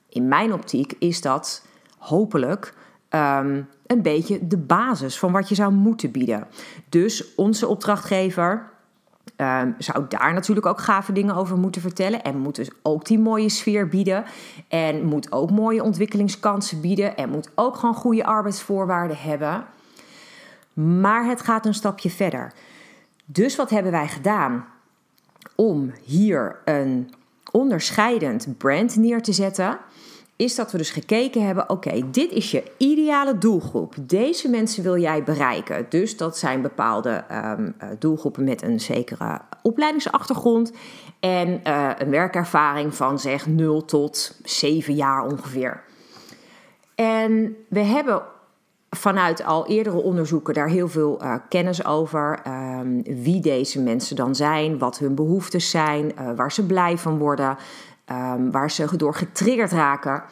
In 0.09 0.29
mijn 0.29 0.53
optiek 0.53 0.95
is 0.99 1.21
dat 1.21 1.67
hopelijk 1.99 2.75
Ehm, 3.15 3.63
een 3.95 4.03
beetje 4.03 4.47
de 4.47 4.57
basis 4.57 5.19
van 5.19 5.33
wat 5.33 5.49
je 5.49 5.55
zou 5.55 5.73
moeten 5.73 6.11
bieden. 6.11 6.47
Dus 6.89 7.35
onze 7.35 7.67
opdrachtgever 7.67 8.71
ehm, 9.37 9.73
zou 9.79 10.05
daar 10.09 10.35
natuurlijk 10.35 10.67
ook 10.67 10.81
gave 10.81 11.13
dingen 11.13 11.35
over 11.35 11.57
moeten 11.59 11.81
vertellen. 11.81 12.23
En 12.23 12.39
moet 12.39 12.55
dus 12.55 12.71
ook 12.83 13.07
die 13.07 13.19
mooie 13.19 13.49
sfeer 13.49 13.89
bieden. 13.89 14.25
En 14.69 15.05
moet 15.05 15.33
ook 15.33 15.51
mooie 15.51 15.83
ontwikkelingskansen 15.83 16.81
bieden. 16.81 17.17
En 17.17 17.31
moet 17.31 17.51
ook 17.55 17.77
gewoon 17.77 17.95
goede 17.95 18.25
arbeidsvoorwaarden 18.25 19.17
hebben. 19.17 19.65
Maar 20.73 21.27
het 21.27 21.41
gaat 21.41 21.67
een 21.67 21.75
stapje 21.75 22.11
verder. 22.11 22.53
Dus 23.25 23.57
wat 23.57 23.71
hebben 23.71 23.93
wij 23.93 24.09
gedaan? 24.09 24.65
Om 25.55 25.93
hier 26.03 26.57
een 26.65 27.15
onderscheidend 27.51 28.59
brand 28.59 28.97
neer 28.97 29.23
te 29.23 29.33
zetten 29.33 29.79
is 30.37 30.55
dat 30.55 30.73
we 30.73 30.79
dus 30.79 30.91
gekeken 30.91 31.47
hebben: 31.47 31.71
oké, 31.71 32.11
dit 32.11 32.31
is 32.31 32.50
je 32.50 32.62
ideale 32.76 33.38
doelgroep. 33.38 33.95
Deze 34.00 34.49
mensen 34.49 34.83
wil 34.83 34.99
jij 34.99 35.23
bereiken. 35.23 35.87
Dus 35.88 36.17
dat 36.17 36.38
zijn 36.38 36.62
bepaalde 36.62 37.25
um, 37.33 37.76
doelgroepen 37.99 38.45
met 38.45 38.62
een 38.62 38.81
zekere 38.81 39.41
opleidingsachtergrond 39.62 40.73
en 41.21 41.61
uh, 41.67 41.91
een 41.99 42.11
werkervaring 42.11 42.95
van 42.95 43.19
zeg 43.19 43.47
0 43.47 43.85
tot 43.85 44.38
7 44.45 44.95
jaar 44.95 45.26
ongeveer. 45.26 45.83
En 46.95 47.57
we 47.69 47.81
hebben 47.81 48.23
vanuit 48.91 49.45
al 49.45 49.67
eerdere 49.67 50.03
onderzoeken 50.03 50.55
daar 50.55 50.69
heel 50.69 50.88
veel 50.88 51.23
uh, 51.23 51.35
kennis 51.49 51.85
over. 51.85 52.41
Um, 52.47 53.03
wie 53.03 53.41
deze 53.41 53.81
mensen 53.81 54.17
dan 54.17 54.35
zijn, 54.35 54.79
wat 54.79 54.99
hun 54.99 55.14
behoeftes 55.14 55.71
zijn, 55.71 56.12
waar 56.37 56.53
ze 56.53 56.67
blij 56.67 56.99
van 56.99 57.19
worden. 57.19 57.57
Ehm, 58.05 58.51
waar 58.51 58.71
ze 58.71 58.97
door 58.97 59.15
getriggerd 59.15 59.73
raken. 59.73 60.23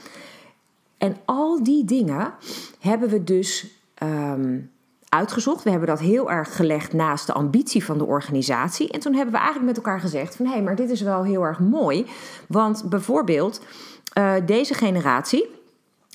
En 0.98 1.16
al 1.24 1.62
die 1.62 1.84
dingen 1.84 2.34
hebben 2.80 3.08
we 3.08 3.24
dus 3.24 3.66
ehm, 3.94 4.58
uitgezocht. 5.08 5.62
We 5.62 5.70
hebben 5.70 5.88
dat 5.88 6.00
heel 6.00 6.30
erg 6.30 6.56
gelegd 6.56 6.92
naast 6.92 7.26
de 7.26 7.32
ambitie 7.32 7.84
van 7.84 7.98
de 7.98 8.04
organisatie. 8.04 8.90
En 8.90 9.00
toen 9.00 9.14
hebben 9.14 9.32
we 9.32 9.40
eigenlijk 9.40 9.66
met 9.66 9.76
elkaar 9.76 10.00
gezegd 10.00 10.36
van 10.36 10.46
hé, 10.46 10.52
hey, 10.52 10.62
maar 10.62 10.76
dit 10.76 10.90
is 10.90 11.00
wel 11.00 11.24
heel 11.24 11.42
erg 11.42 11.58
mooi. 11.58 12.06
Want 12.48 12.84
bijvoorbeeld 12.88 13.60
uh, 14.18 14.34
deze 14.46 14.74
generatie, 14.74 15.46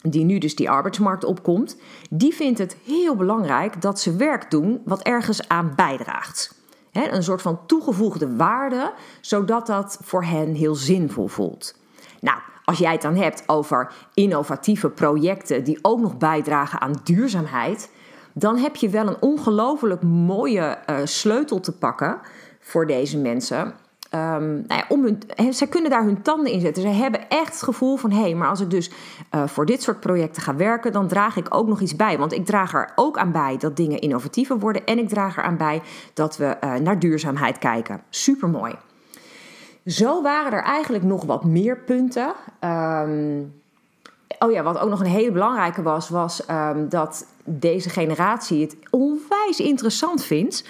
die 0.02 0.26
nu 0.26 0.38
dus 0.38 0.56
die 0.56 0.70
arbeidsmarkt 0.70 1.24
opkomt, 1.24 1.78
die 2.10 2.34
vindt 2.34 2.60
het 2.60 2.78
heel 2.86 3.16
belangrijk 3.16 3.82
dat 3.82 4.00
ze 4.00 4.16
werk 4.16 4.52
doen 4.52 4.82
wat 4.86 5.02
ergens 5.02 5.48
aan 5.48 5.74
bijdraagt 5.76 6.57
een 7.06 7.24
soort 7.24 7.42
van 7.42 7.60
toegevoegde 7.66 8.36
waarde, 8.36 8.94
zodat 9.22 9.68
dat 9.68 10.00
voor 10.04 10.24
hen 10.24 10.54
heel 10.54 10.75
zinvol 10.75 11.27
voelt. 11.27 11.75
Nou, 12.20 12.39
als 12.63 12.77
jij 12.77 12.92
het 12.92 13.01
dan 13.01 13.16
hebt 13.16 13.44
over 13.46 13.94
innovatieve 14.13 14.89
projecten 14.89 15.63
die 15.63 15.80
ook 15.82 16.00
nog 16.00 16.18
bijdragen 16.18 16.82
aan 16.82 17.00
duurzaamheid, 17.04 17.92
dan 18.34 18.58
heb 18.58 18.75
je 18.75 18.89
wel 18.89 19.08
een 19.08 19.22
ongelooflijk 19.22 20.04
mooie 20.04 20.77
uh, 20.89 20.98
sleutel 21.04 21.60
te 21.60 21.77
pakken 21.77 22.20
voor 22.60 22.88
deze 22.88 23.18
mensen. 23.18 23.74
Um, 24.17 24.65
nou 24.67 25.17
kunnen 25.69 25.91
daar 25.91 26.03
hun 26.03 26.21
tanden 26.21 26.51
in 26.51 26.59
zetten. 26.59 26.83
Ze 26.83 26.89
hebben 26.89 27.29
echt 27.29 27.53
het 27.53 27.63
gevoel 27.63 27.95
van: 27.95 28.12
hé, 28.12 28.21
hey, 28.21 28.36
maar 28.36 28.50
als 28.50 28.62
ik 28.62 28.69
dus 28.69 28.91
uh, 29.36 29.47
voor 29.47 29.65
dit 29.65 29.81
soort 29.81 30.00
projecten 30.00 30.41
ga 30.41 30.55
werken, 30.55 30.91
dan 30.91 31.07
draag 31.07 31.36
ik 31.36 31.55
ook 31.55 31.67
nog 31.67 31.81
iets 31.81 31.95
bij. 31.95 32.17
Want 32.17 32.33
ik 32.33 32.45
draag 32.45 32.74
er 32.74 32.91
ook 32.95 33.17
aan 33.17 33.31
bij 33.31 33.57
dat 33.57 33.75
dingen 33.75 34.00
innovatiever 34.00 34.59
worden. 34.59 34.86
En 34.86 34.97
ik 34.97 35.09
draag 35.09 35.38
er 35.38 35.43
aan 35.43 35.57
bij 35.57 35.81
dat 36.13 36.38
we 36.38 36.57
uh, 36.63 36.75
naar 36.75 37.00
duurzaamheid 37.00 37.57
kijken. 37.57 38.01
Super 38.09 38.50
mooi. 38.50 38.75
Zo 39.86 40.21
waren 40.21 40.51
er 40.51 40.63
eigenlijk 40.63 41.03
nog 41.03 41.25
wat 41.25 41.45
meer 41.45 41.77
punten. 41.77 42.33
Um, 42.62 43.55
Oh 44.39 44.51
ja, 44.51 44.63
wat 44.63 44.79
ook 44.79 44.89
nog 44.89 45.00
een 45.00 45.05
hele 45.05 45.31
belangrijke 45.31 45.81
was, 45.81 46.09
was 46.09 46.50
um, 46.50 46.89
dat 46.89 47.25
deze 47.43 47.89
generatie 47.89 48.62
het 48.62 48.77
onwijs 48.89 49.26
interessant 49.56 50.24
vindt 50.24 50.63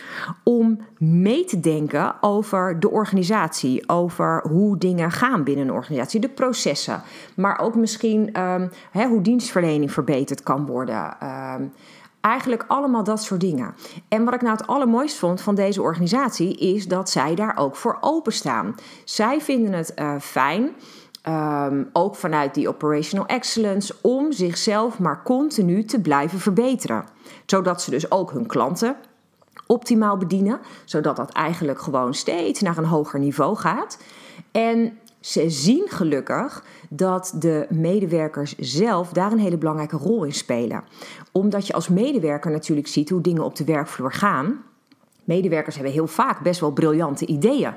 om 0.43 0.79
mee 0.97 1.45
te 1.45 1.59
denken 1.59 2.15
over 2.21 2.79
de 2.79 2.89
organisatie, 2.89 3.89
over 3.89 4.43
hoe 4.49 4.77
dingen 4.77 5.11
gaan 5.11 5.43
binnen 5.43 5.67
een 5.67 5.73
organisatie, 5.73 6.19
de 6.19 6.29
processen, 6.29 7.01
maar 7.35 7.59
ook 7.59 7.75
misschien 7.75 8.41
um, 8.41 8.69
hoe 8.93 9.21
dienstverlening 9.21 9.91
verbeterd 9.91 10.43
kan 10.43 10.65
worden. 10.65 11.17
Um, 11.23 11.73
Eigenlijk 12.21 12.65
allemaal 12.67 13.03
dat 13.03 13.23
soort 13.23 13.41
dingen. 13.41 13.73
En 14.07 14.23
wat 14.23 14.33
ik 14.33 14.41
nou 14.41 14.57
het 14.57 14.67
allermooist 14.67 15.17
vond 15.17 15.41
van 15.41 15.55
deze 15.55 15.81
organisatie 15.81 16.55
is 16.57 16.87
dat 16.87 17.09
zij 17.09 17.35
daar 17.35 17.57
ook 17.57 17.75
voor 17.75 17.97
openstaan. 18.01 18.75
Zij 19.03 19.41
vinden 19.41 19.73
het 19.73 19.93
uh, 19.95 20.15
fijn 20.19 20.69
Um, 21.29 21.89
ook 21.93 22.15
vanuit 22.15 22.53
die 22.53 22.67
operational 22.67 23.25
excellence, 23.25 23.95
om 24.01 24.31
zichzelf 24.31 24.99
maar 24.99 25.23
continu 25.23 25.83
te 25.83 26.01
blijven 26.01 26.39
verbeteren. 26.39 27.05
Zodat 27.47 27.81
ze 27.81 27.89
dus 27.89 28.11
ook 28.11 28.31
hun 28.31 28.45
klanten 28.45 28.95
optimaal 29.67 30.17
bedienen, 30.17 30.59
zodat 30.85 31.15
dat 31.15 31.31
eigenlijk 31.31 31.79
gewoon 31.79 32.13
steeds 32.13 32.61
naar 32.61 32.77
een 32.77 32.85
hoger 32.85 33.19
niveau 33.19 33.55
gaat. 33.55 33.97
En 34.51 34.99
ze 35.19 35.49
zien 35.49 35.85
gelukkig 35.87 36.63
dat 36.89 37.33
de 37.39 37.67
medewerkers 37.69 38.55
zelf 38.57 39.09
daar 39.09 39.31
een 39.31 39.39
hele 39.39 39.57
belangrijke 39.57 39.97
rol 39.97 40.23
in 40.23 40.33
spelen. 40.33 40.83
Omdat 41.31 41.67
je 41.67 41.73
als 41.73 41.87
medewerker 41.87 42.51
natuurlijk 42.51 42.87
ziet 42.87 43.09
hoe 43.09 43.21
dingen 43.21 43.43
op 43.43 43.55
de 43.55 43.63
werkvloer 43.63 44.13
gaan. 44.13 44.63
Medewerkers 45.23 45.75
hebben 45.75 45.93
heel 45.93 46.07
vaak 46.07 46.41
best 46.41 46.59
wel 46.59 46.71
briljante 46.71 47.25
ideeën 47.25 47.73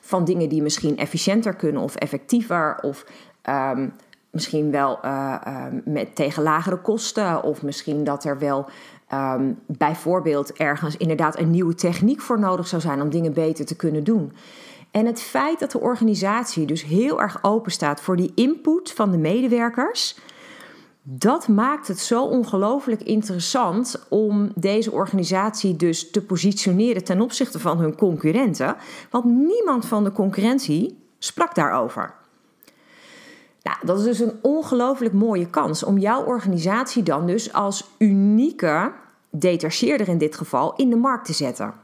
van 0.00 0.24
dingen 0.24 0.48
die 0.48 0.62
misschien 0.62 0.96
efficiënter 0.96 1.54
kunnen 1.54 1.82
of 1.82 1.94
effectiever 1.94 2.78
of 2.82 3.06
um, 3.48 3.92
misschien 4.30 4.70
wel 4.70 4.98
uh, 5.04 5.34
uh, 5.46 5.64
met, 5.84 6.14
tegen 6.14 6.42
lagere 6.42 6.76
kosten 6.76 7.42
of 7.42 7.62
misschien 7.62 8.04
dat 8.04 8.24
er 8.24 8.38
wel 8.38 8.68
um, 9.12 9.58
bijvoorbeeld 9.66 10.52
ergens 10.52 10.96
inderdaad 10.96 11.38
een 11.38 11.50
nieuwe 11.50 11.74
techniek 11.74 12.20
voor 12.20 12.38
nodig 12.38 12.66
zou 12.66 12.82
zijn 12.82 13.02
om 13.02 13.10
dingen 13.10 13.32
beter 13.32 13.66
te 13.66 13.76
kunnen 13.76 14.04
doen. 14.04 14.32
En 14.90 15.06
het 15.06 15.20
feit 15.20 15.58
dat 15.58 15.70
de 15.70 15.80
organisatie 15.80 16.66
dus 16.66 16.84
heel 16.84 17.20
erg 17.20 17.38
open 17.42 17.72
staat 17.72 18.00
voor 18.00 18.16
die 18.16 18.32
input 18.34 18.92
van 18.92 19.10
de 19.10 19.18
medewerkers, 19.18 20.18
dat 21.02 21.48
maakt 21.48 21.88
het 21.88 21.98
zo 21.98 22.24
ongelooflijk 22.24 23.02
interessant 23.02 24.06
om 24.08 24.50
deze 24.54 24.92
organisatie 24.92 25.76
dus 25.76 26.10
te 26.10 26.22
positioneren 26.22 27.04
ten 27.04 27.20
opzichte 27.20 27.58
van 27.58 27.78
hun 27.78 27.96
concurrenten. 27.96 28.76
Want 29.10 29.24
niemand 29.24 29.86
van 29.86 30.04
de 30.04 30.12
concurrentie 30.12 30.98
sprak 31.18 31.54
daarover. 31.54 32.14
Nou, 33.66 33.78
dat 33.82 33.98
is 33.98 34.04
dus 34.04 34.20
een 34.20 34.38
ongelooflijk 34.42 35.14
mooie 35.14 35.50
kans 35.50 35.82
om 35.82 35.98
jouw 35.98 36.24
organisatie 36.24 37.02
dan 37.02 37.26
dus 37.26 37.52
als 37.52 37.84
unieke 37.98 38.92
detacheerder 39.30 40.08
in 40.08 40.18
dit 40.18 40.36
geval 40.36 40.74
in 40.76 40.90
de 40.90 40.96
markt 40.96 41.24
te 41.24 41.32
zetten. 41.32 41.74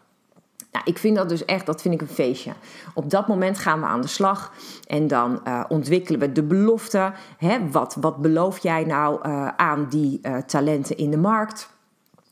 Nou, 0.73 0.85
ik 0.85 0.99
vind 0.99 1.17
dat 1.17 1.29
dus 1.29 1.45
echt, 1.45 1.67
dat 1.67 1.83
vind 1.83 1.95
ik 1.95 2.01
een 2.01 2.15
feestje. 2.15 2.53
Op 2.95 3.11
dat 3.11 3.29
moment 3.29 3.59
gaan 3.59 3.81
we 3.81 3.87
aan 3.87 4.01
de 4.01 4.07
slag 4.07 4.53
en 4.87 5.07
dan 5.07 5.41
uh, 5.45 5.65
ontwikkelen 5.69 6.21
we 6.21 6.33
de 6.33 6.43
belofte. 6.43 7.13
Hè, 7.39 7.71
wat, 7.71 7.97
wat 8.01 8.17
beloof 8.17 8.59
jij 8.59 8.85
nou 8.85 9.29
uh, 9.29 9.49
aan 9.49 9.87
die 9.89 10.19
uh, 10.23 10.37
talenten 10.37 10.97
in 10.97 11.11
de 11.11 11.19
markt? 11.19 11.71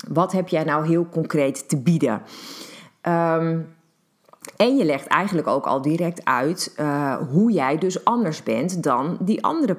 Wat 0.08 0.32
heb 0.32 0.48
jij 0.48 0.64
nou 0.64 0.86
heel 0.86 1.08
concreet 1.08 1.68
te 1.68 1.76
bieden? 1.76 2.22
Um, 3.02 3.66
en 4.56 4.76
je 4.76 4.84
legt 4.84 5.06
eigenlijk 5.06 5.46
ook 5.46 5.66
al 5.66 5.82
direct 5.82 6.24
uit 6.24 6.74
hoe 7.30 7.52
jij 7.52 7.78
dus 7.78 8.04
anders 8.04 8.42
bent 8.42 8.82
dan 8.82 9.16
die 9.20 9.44
andere 9.44 9.76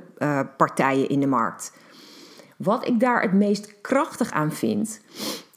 partijen 0.58 1.10
in 1.10 1.20
de 1.20 1.28
markt. 1.28 1.74
Wat 2.58 2.88
ik 2.88 3.00
daar 3.00 3.22
het 3.22 3.34
meest 3.34 3.82
krachtig 3.82 4.32
aan 4.32 4.52
vind, 4.52 5.02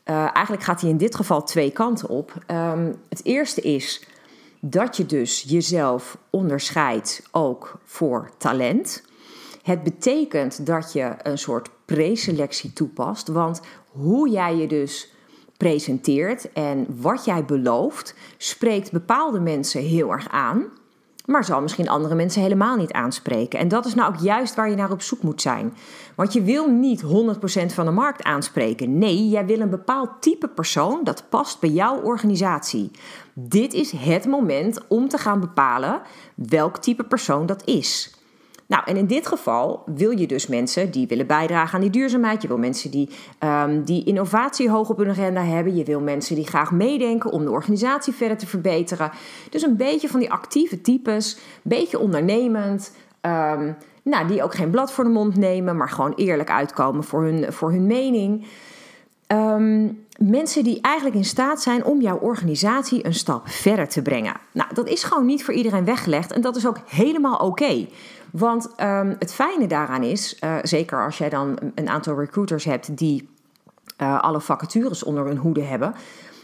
uh, 0.04 0.16
eigenlijk 0.16 0.62
gaat 0.62 0.80
hij 0.80 0.90
in 0.90 0.96
dit 0.96 1.14
geval 1.14 1.42
twee 1.42 1.70
kanten 1.70 2.08
op. 2.08 2.32
Um, 2.46 2.96
het 3.08 3.24
eerste 3.24 3.60
is 3.60 4.06
dat 4.60 4.96
je 4.96 5.06
dus 5.06 5.44
jezelf 5.46 6.18
onderscheidt 6.30 7.22
ook 7.30 7.78
voor 7.84 8.30
talent. 8.38 9.04
Het 9.62 9.82
betekent 9.82 10.66
dat 10.66 10.92
je 10.92 11.14
een 11.22 11.38
soort 11.38 11.70
preselectie 11.84 12.72
toepast, 12.72 13.28
want 13.28 13.60
hoe 13.88 14.28
jij 14.28 14.56
je 14.56 14.66
dus 14.66 15.13
presenteert 15.64 16.52
en 16.52 16.86
wat 17.00 17.24
jij 17.24 17.44
belooft, 17.44 18.14
spreekt 18.36 18.92
bepaalde 18.92 19.40
mensen 19.40 19.82
heel 19.82 20.10
erg 20.10 20.28
aan. 20.28 20.64
maar 21.26 21.44
zal 21.44 21.60
misschien 21.60 21.88
andere 21.88 22.14
mensen 22.14 22.42
helemaal 22.42 22.76
niet 22.76 22.92
aanspreken. 22.92 23.58
En 23.58 23.68
dat 23.68 23.86
is 23.86 23.94
nou 23.94 24.14
ook 24.14 24.20
juist 24.20 24.54
waar 24.54 24.70
je 24.70 24.76
naar 24.76 24.90
op 24.90 25.02
zoek 25.02 25.22
moet 25.22 25.42
zijn. 25.42 25.74
Want 26.14 26.32
je 26.32 26.42
wil 26.42 26.70
niet 26.70 27.02
100% 27.02 27.06
van 27.66 27.84
de 27.84 27.90
markt 27.90 28.22
aanspreken. 28.22 28.98
Nee, 28.98 29.28
jij 29.28 29.46
wil 29.46 29.60
een 29.60 29.70
bepaald 29.70 30.10
type 30.20 30.48
persoon 30.48 31.04
dat 31.04 31.24
past 31.28 31.60
bij 31.60 31.70
jouw 31.70 32.00
organisatie. 32.00 32.90
Dit 33.32 33.72
is 33.72 33.92
het 33.92 34.26
moment 34.26 34.80
om 34.88 35.08
te 35.08 35.18
gaan 35.18 35.40
bepalen 35.40 36.00
welk 36.34 36.78
type 36.78 37.04
persoon 37.04 37.46
dat 37.46 37.66
is. 37.66 38.13
Nou, 38.66 38.82
en 38.84 38.96
in 38.96 39.06
dit 39.06 39.26
geval 39.26 39.82
wil 39.86 40.10
je 40.10 40.26
dus 40.26 40.46
mensen 40.46 40.90
die 40.90 41.06
willen 41.06 41.26
bijdragen 41.26 41.74
aan 41.74 41.80
die 41.80 41.90
duurzaamheid. 41.90 42.42
Je 42.42 42.48
wil 42.48 42.58
mensen 42.58 42.90
die, 42.90 43.10
um, 43.44 43.84
die 43.84 44.04
innovatie 44.04 44.70
hoog 44.70 44.88
op 44.88 44.98
hun 44.98 45.08
agenda 45.08 45.44
hebben. 45.44 45.76
Je 45.76 45.84
wil 45.84 46.00
mensen 46.00 46.34
die 46.34 46.46
graag 46.46 46.70
meedenken 46.70 47.30
om 47.30 47.44
de 47.44 47.50
organisatie 47.50 48.12
verder 48.12 48.36
te 48.36 48.46
verbeteren. 48.46 49.10
Dus 49.50 49.62
een 49.62 49.76
beetje 49.76 50.08
van 50.08 50.20
die 50.20 50.32
actieve 50.32 50.80
types, 50.80 51.38
beetje 51.62 51.98
ondernemend. 51.98 52.92
Um, 53.22 53.76
nou, 54.02 54.26
die 54.26 54.42
ook 54.42 54.54
geen 54.54 54.70
blad 54.70 54.92
voor 54.92 55.04
de 55.04 55.10
mond 55.10 55.36
nemen, 55.36 55.76
maar 55.76 55.88
gewoon 55.88 56.12
eerlijk 56.14 56.50
uitkomen 56.50 57.04
voor 57.04 57.22
hun, 57.22 57.52
voor 57.52 57.70
hun 57.70 57.86
mening. 57.86 58.46
Um, 59.28 60.04
mensen 60.18 60.64
die 60.64 60.80
eigenlijk 60.80 61.16
in 61.16 61.24
staat 61.24 61.62
zijn 61.62 61.84
om 61.84 62.00
jouw 62.00 62.18
organisatie 62.18 63.06
een 63.06 63.14
stap 63.14 63.48
verder 63.48 63.88
te 63.88 64.02
brengen. 64.02 64.36
Nou, 64.52 64.74
dat 64.74 64.88
is 64.88 65.02
gewoon 65.02 65.26
niet 65.26 65.44
voor 65.44 65.54
iedereen 65.54 65.84
weggelegd 65.84 66.32
en 66.32 66.40
dat 66.40 66.56
is 66.56 66.66
ook 66.66 66.78
helemaal 66.86 67.36
oké. 67.36 67.86
Want 68.32 68.68
um, 68.80 69.16
het 69.18 69.34
fijne 69.34 69.66
daaraan 69.66 70.02
is, 70.02 70.38
uh, 70.40 70.56
zeker 70.62 71.04
als 71.04 71.18
jij 71.18 71.28
dan 71.28 71.58
een 71.74 71.88
aantal 71.88 72.18
recruiters 72.18 72.64
hebt 72.64 72.96
die 72.96 73.28
uh, 73.98 74.20
alle 74.20 74.40
vacatures 74.40 75.04
onder 75.04 75.26
hun 75.26 75.36
hoede 75.36 75.62
hebben. 75.62 75.94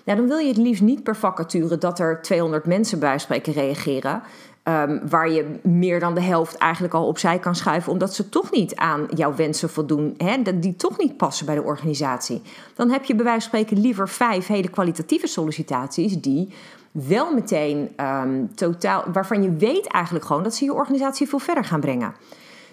Ja, 0.04 0.14
dan 0.14 0.26
wil 0.26 0.38
je 0.38 0.48
het 0.48 0.56
liefst 0.56 0.82
niet 0.82 1.02
per 1.02 1.16
vacature 1.16 1.78
dat 1.78 1.98
er 1.98 2.22
200 2.22 2.66
mensen 2.66 2.98
bij 2.98 3.18
spreken 3.18 3.52
reageren. 3.52 4.22
Um, 4.70 5.00
waar 5.08 5.30
je 5.30 5.58
meer 5.62 6.00
dan 6.00 6.14
de 6.14 6.20
helft 6.20 6.56
eigenlijk 6.56 6.94
al 6.94 7.06
opzij 7.06 7.38
kan 7.38 7.54
schuiven, 7.54 7.92
omdat 7.92 8.14
ze 8.14 8.28
toch 8.28 8.50
niet 8.50 8.74
aan 8.74 9.06
jouw 9.14 9.34
wensen 9.34 9.70
voldoen, 9.70 10.14
hè, 10.16 10.58
die 10.58 10.76
toch 10.76 10.98
niet 10.98 11.16
passen 11.16 11.46
bij 11.46 11.54
de 11.54 11.62
organisatie. 11.62 12.42
Dan 12.74 12.90
heb 12.90 13.04
je 13.04 13.14
bij 13.14 13.24
wijze 13.24 13.40
van 13.40 13.58
spreken 13.58 13.82
liever 13.82 14.08
vijf 14.08 14.46
hele 14.46 14.68
kwalitatieve 14.68 15.26
sollicitaties 15.26 16.20
die 16.20 16.48
wel 16.90 17.34
meteen 17.34 17.88
um, 18.00 18.54
totaal, 18.54 19.04
waarvan 19.12 19.42
je 19.42 19.52
weet 19.52 19.86
eigenlijk 19.86 20.24
gewoon 20.24 20.42
dat 20.42 20.54
ze 20.54 20.64
je 20.64 20.74
organisatie 20.74 21.28
veel 21.28 21.38
verder 21.38 21.64
gaan 21.64 21.80
brengen. 21.80 22.14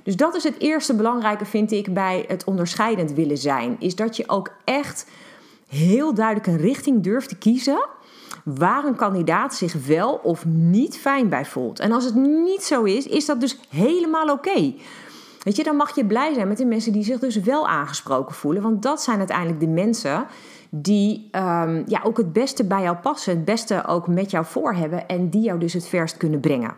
Dus 0.04 0.16
dat 0.16 0.36
is 0.36 0.44
het 0.44 0.60
eerste 0.60 0.96
belangrijke, 0.96 1.46
vind 1.46 1.72
ik, 1.72 1.94
bij 1.94 2.26
het 2.28 2.44
onderscheidend 2.44 3.14
willen 3.14 3.38
zijn. 3.38 3.76
Is 3.80 3.96
dat 3.96 4.18
je 4.18 4.30
ook 4.30 4.52
echt 4.64 5.08
heel 5.68 6.14
duidelijk 6.14 6.48
een 6.48 6.58
richting 6.58 7.04
durft 7.04 7.30
te 7.30 7.38
kiezen 7.38 7.86
waar 8.44 8.86
een 8.86 8.96
kandidaat 8.96 9.56
zich 9.56 9.74
wel 9.88 10.20
of 10.24 10.46
niet 10.46 10.98
fijn 10.98 11.30
bij 11.30 11.46
voelt. 11.46 11.80
En 11.80 11.92
als 11.92 12.06
het 12.06 12.16
niet 12.16 12.64
zo 12.64 12.84
is, 12.84 13.08
is 13.08 13.26
dat 13.26 13.40
dus 13.40 13.60
helemaal 13.70 14.30
oké. 14.30 14.74
Weet 15.44 15.56
je, 15.56 15.64
dan 15.64 15.76
mag 15.76 15.96
je 15.96 16.06
blij 16.06 16.34
zijn 16.34 16.48
met 16.48 16.58
de 16.58 16.66
mensen 16.66 16.92
die 16.92 17.04
zich 17.04 17.20
dus 17.20 17.36
wel 17.36 17.68
aangesproken 17.68 18.36
voelen. 18.36 18.62
Want 18.62 18.82
dat 18.82 19.02
zijn 19.02 19.18
uiteindelijk 19.18 19.60
de 19.60 19.68
mensen 19.68 20.26
die 20.70 21.30
um, 21.32 21.84
ja, 21.88 22.02
ook 22.04 22.18
het 22.18 22.34
beste 22.34 22.66
bij 22.66 22.82
jou 22.82 22.98
passen, 22.98 23.36
het 23.36 23.46
beste 23.46 23.86
ook 23.86 24.08
met 24.08 24.32
jou 24.32 24.46
voor 24.46 24.74
hebben 24.74 25.08
en 25.08 25.30
die 25.30 25.42
jou 25.42 25.60
dus 25.60 25.74
het 25.74 25.88
verst 25.88 26.18
kunnen 26.18 26.40
brengen. 26.40 26.76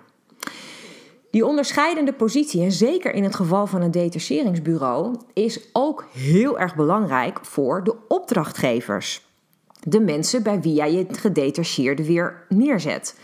Die 1.31 1.45
onderscheidende 1.45 2.13
positie, 2.13 2.63
en 2.63 2.71
zeker 2.71 3.13
in 3.13 3.23
het 3.23 3.35
geval 3.35 3.67
van 3.67 3.81
een 3.81 3.91
detacheringsbureau, 3.91 5.15
is 5.33 5.69
ook 5.73 6.05
heel 6.11 6.59
erg 6.59 6.75
belangrijk 6.75 7.39
voor 7.41 7.83
de 7.83 7.95
opdrachtgevers. 8.07 9.28
De 9.89 9.99
mensen 9.99 10.43
bij 10.43 10.61
wie 10.61 10.73
jij 10.73 10.93
je 10.93 11.05
gedetacheerde 11.11 12.05
weer 12.05 12.45
neerzet. 12.49 13.15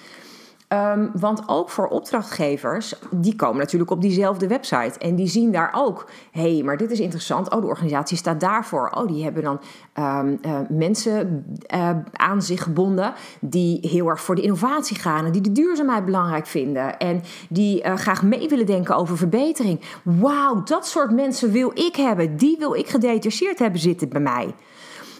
Um, 0.70 1.12
want 1.14 1.44
ook 1.48 1.70
voor 1.70 1.88
opdrachtgevers, 1.88 2.94
die 3.12 3.36
komen 3.36 3.58
natuurlijk 3.58 3.92
op 3.92 4.02
diezelfde 4.02 4.48
website. 4.48 5.00
En 5.00 5.16
die 5.16 5.28
zien 5.28 5.52
daar 5.52 5.74
ook, 5.76 6.10
hé, 6.32 6.54
hey, 6.54 6.64
maar 6.64 6.78
dit 6.78 6.92
is 6.92 7.00
interessant. 7.00 7.52
Oh, 7.54 7.62
de 7.62 7.68
organisatie 7.68 8.18
staat 8.18 8.40
daarvoor. 8.40 8.90
Oh, 8.90 9.08
die 9.08 9.24
hebben 9.24 9.44
dan 9.44 9.60
um, 10.00 10.40
uh, 10.42 10.60
mensen 10.70 11.46
uh, 11.74 11.90
aan 12.12 12.42
zich 12.42 12.64
gebonden 12.64 13.14
die 13.40 13.80
heel 13.82 14.08
erg 14.08 14.22
voor 14.22 14.36
de 14.36 14.42
innovatie 14.42 14.98
gaan. 14.98 15.26
En 15.26 15.32
die 15.32 15.42
de 15.42 15.52
duurzaamheid 15.52 16.06
belangrijk 16.06 16.48
vinden. 16.48 16.98
En 16.98 17.22
die 17.50 17.84
uh, 17.84 17.96
graag 17.96 18.24
mee 18.24 18.50
willen 18.50 18.66
denken 18.66 18.96
over 18.96 19.18
verbetering. 19.18 19.82
Wauw, 20.04 20.64
dat 20.64 20.88
soort 20.88 21.12
mensen 21.12 21.52
wil 21.52 21.72
ik 21.74 21.96
hebben. 21.96 22.38
Die 22.38 22.58
wil 22.60 22.74
ik 22.74 22.88
gedetacheerd 22.88 23.60
hebben 23.60 23.80
zitten 23.80 24.10
bij 24.10 24.22
mij. 24.22 24.54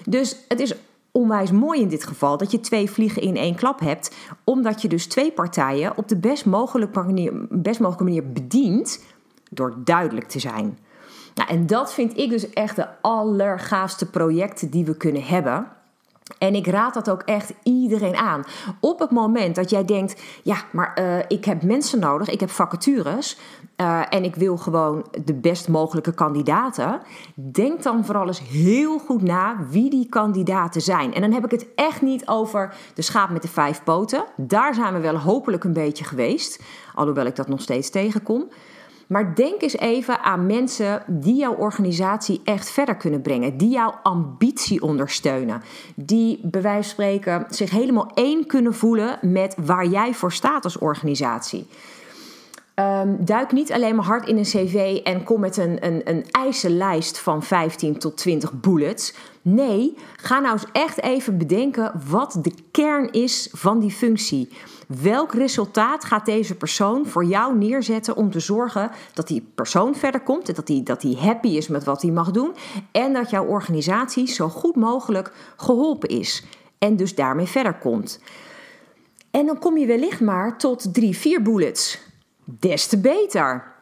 Dus 0.06 0.46
het 0.48 0.60
is 0.60 0.76
onwijs 1.16 1.52
mooi 1.52 1.82
in 1.82 1.88
dit 1.88 2.04
geval 2.04 2.38
dat 2.38 2.52
je 2.52 2.60
twee 2.60 2.92
vliegen 2.92 3.22
in 3.22 3.36
één 3.36 3.56
klap 3.56 3.80
hebt, 3.80 4.16
omdat 4.44 4.82
je 4.82 4.88
dus 4.88 5.08
twee 5.08 5.32
partijen 5.32 5.98
op 5.98 6.08
de 6.08 6.18
best 6.18 6.46
mogelijke 6.46 7.04
manier, 7.04 7.32
best 7.50 7.80
mogelijke 7.80 8.04
manier 8.04 8.32
bedient 8.32 9.04
door 9.52 9.76
duidelijk 9.84 10.28
te 10.28 10.40
zijn. 10.40 10.78
Nou, 11.36 11.50
en 11.50 11.68
dat 11.68 11.94
vind 11.94 12.18
ik 12.18 12.30
dus 12.30 12.50
echt 12.50 12.76
de 12.76 12.88
allergaafste 13.02 14.10
projecten 14.10 14.70
die 14.70 14.86
we 14.86 14.98
kunnen 14.98 15.24
hebben. 15.24 15.68
En 16.38 16.56
ik 16.56 16.68
raad 16.68 16.94
dat 16.94 17.10
ook 17.10 17.22
echt 17.22 17.54
iedereen 17.64 18.16
aan. 18.16 18.44
Op 18.80 19.00
het 19.00 19.12
moment 19.12 19.56
dat 19.56 19.70
jij 19.70 19.86
denkt: 19.86 20.22
ja, 20.44 20.58
maar 20.72 21.00
uh, 21.00 21.20
ik 21.28 21.46
heb 21.46 21.64
mensen 21.64 22.00
nodig, 22.00 22.30
ik 22.30 22.40
heb 22.40 22.50
vacatures 22.50 23.38
uh, 23.78 24.02
en 24.10 24.24
ik 24.24 24.36
wil 24.36 24.58
gewoon 24.58 25.06
de 25.26 25.34
best 25.34 25.68
mogelijke 25.68 26.14
kandidaten. 26.14 27.02
Denk 27.36 27.84
dan 27.84 28.06
vooral 28.06 28.28
eens 28.28 28.42
heel 28.50 29.00
goed 29.00 29.22
na 29.22 29.58
wie 29.70 29.90
die 29.90 30.10
kandidaten 30.10 30.82
zijn. 30.82 31.14
En 31.14 31.22
dan 31.22 31.32
heb 31.32 31.46
ik 31.46 31.52
het 31.52 31.68
echt 31.76 32.02
niet 32.02 32.28
over 32.28 32.76
de 32.94 33.02
schaap 33.02 33.30
met 33.30 33.42
de 33.42 33.48
vijf 33.48 33.84
poten. 33.84 34.26
Daar 34.38 34.74
zijn 34.74 34.94
we 34.94 35.00
wel 35.00 35.18
hopelijk 35.18 35.64
een 35.64 35.74
beetje 35.74 36.04
geweest, 36.04 36.64
alhoewel 36.94 37.26
ik 37.26 37.36
dat 37.36 37.48
nog 37.48 37.62
steeds 37.62 37.90
tegenkom. 37.90 38.50
Maar 39.08 39.36
denk 39.36 39.62
eens 39.62 39.78
even 39.78 40.20
aan 40.20 40.46
mensen 40.46 41.04
die 41.08 41.36
jouw 41.36 41.56
organisatie 41.56 42.42
echt 42.44 42.72
verder 42.72 42.96
kunnen 42.96 43.22
brengen, 43.22 43.58
die 43.58 43.70
jouw 43.70 44.00
ambitie 44.04 44.82
ondersteunen, 44.82 45.62
die 45.96 46.40
bij 46.44 46.62
wijze 46.62 46.82
van 46.82 46.90
spreken 46.90 47.46
zich 47.50 47.70
helemaal 47.70 48.12
één 48.14 48.46
kunnen 48.46 48.74
voelen 48.74 49.20
met 49.22 49.56
waar 49.66 49.86
jij 49.86 50.14
voor 50.14 50.32
staat 50.32 50.64
als 50.64 50.78
organisatie. 50.78 51.68
Um, 52.80 53.26
duik 53.26 53.52
niet 53.52 53.72
alleen 53.72 53.96
maar 53.96 54.06
hard 54.06 54.28
in 54.28 54.38
een 54.38 54.44
cv 54.44 55.00
en 55.04 55.24
kom 55.24 55.40
met 55.40 55.58
een, 55.58 55.86
een, 55.86 56.02
een 56.04 56.26
eisenlijst 56.32 57.20
van 57.20 57.44
15 57.44 57.98
tot 57.98 58.18
20 58.18 58.54
bullets. 58.54 59.14
Nee, 59.42 59.98
ga 60.16 60.40
nou 60.40 60.54
eens 60.54 60.66
echt 60.72 61.02
even 61.02 61.38
bedenken 61.38 62.02
wat 62.10 62.38
de 62.42 62.52
kern 62.72 63.12
is 63.12 63.50
van 63.52 63.80
die 63.80 63.92
functie. 63.92 64.50
Welk 64.88 65.34
resultaat 65.34 66.06
gaat 66.06 66.26
deze 66.26 66.56
persoon 66.56 67.06
voor 67.06 67.26
jou 67.26 67.58
neerzetten 67.58 68.16
om 68.16 68.32
te 68.32 68.40
zorgen 68.40 68.92
dat 69.14 69.28
die 69.28 69.48
persoon 69.56 69.96
verder 69.96 70.22
komt, 70.22 70.50
en 70.50 70.56
dat 70.56 70.68
hij 70.68 70.82
dat 70.84 71.02
die 71.02 71.18
happy 71.18 71.48
is 71.48 71.68
met 71.68 71.84
wat 71.84 72.02
hij 72.02 72.12
mag 72.12 72.32
doen 72.32 72.56
en 72.92 73.14
dat 73.14 73.30
jouw 73.30 73.46
organisatie 73.46 74.28
zo 74.28 74.50
goed 74.50 74.76
mogelijk 74.76 75.32
geholpen 75.56 76.10
is 76.10 76.44
en 76.78 76.96
dus 76.96 77.16
daarmee 77.16 77.48
verder 77.48 77.74
komt. 77.74 78.20
En 79.32 79.46
dan 79.46 79.60
kom 79.60 79.78
je 79.78 79.86
wellicht 79.86 80.22
maar 80.22 80.58
tot 80.58 80.94
drie, 80.94 81.18
vier 81.18 81.42
bullets. 81.42 82.05
Des 82.46 82.88
te 82.88 82.98
beter. 82.98 83.74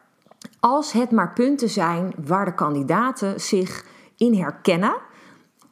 Als 0.60 0.92
het 0.92 1.10
maar 1.10 1.32
punten 1.32 1.68
zijn 1.68 2.12
waar 2.26 2.44
de 2.44 2.54
kandidaten 2.54 3.40
zich 3.40 3.84
in 4.16 4.34
herkennen 4.34 4.96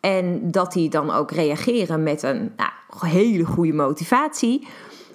en 0.00 0.50
dat 0.50 0.72
die 0.72 0.88
dan 0.88 1.10
ook 1.10 1.30
reageren 1.30 2.02
met 2.02 2.22
een 2.22 2.52
nou, 2.56 2.70
hele 3.12 3.44
goede 3.44 3.72
motivatie 3.72 4.66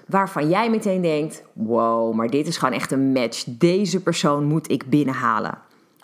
waarvan 0.07 0.49
jij 0.49 0.69
meteen 0.69 1.01
denkt: 1.01 1.43
wow, 1.53 2.13
maar 2.13 2.29
dit 2.29 2.47
is 2.47 2.57
gewoon 2.57 2.73
echt 2.73 2.91
een 2.91 3.11
match. 3.11 3.43
Deze 3.47 4.01
persoon 4.01 4.43
moet 4.45 4.71
ik 4.71 4.89
binnenhalen. 4.89 5.57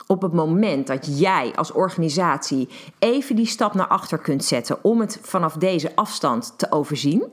Op 0.08 0.22
het 0.22 0.34
moment 0.34 0.88
dat 0.88 1.20
jij 1.20 1.52
als 1.56 1.72
organisatie 1.72 2.70
even 3.00 3.36
die 3.36 3.46
stap 3.46 3.74
naar 3.74 3.88
achter 3.88 4.18
kunt 4.18 4.44
zetten 4.44 4.84
om 4.84 5.00
het 5.00 5.20
vanaf 5.22 5.54
deze 5.54 5.96
afstand 5.96 6.54
te 6.58 6.72
overzien 6.72 7.24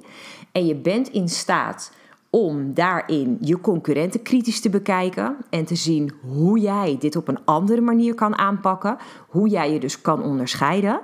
en 0.52 0.66
je 0.66 0.74
bent 0.74 1.08
in 1.08 1.28
staat 1.28 1.92
om 2.30 2.74
daarin 2.74 3.38
je 3.40 3.60
concurrenten 3.60 4.22
kritisch 4.22 4.60
te 4.60 4.70
bekijken 4.70 5.36
en 5.50 5.64
te 5.64 5.74
zien 5.74 6.12
hoe 6.20 6.58
jij 6.58 6.96
dit 6.98 7.16
op 7.16 7.28
een 7.28 7.44
andere 7.44 7.80
manier 7.80 8.14
kan 8.14 8.38
aanpakken, 8.38 8.96
hoe 9.28 9.48
jij 9.48 9.72
je 9.72 9.80
dus 9.80 10.00
kan 10.00 10.22
onderscheiden, 10.22 11.00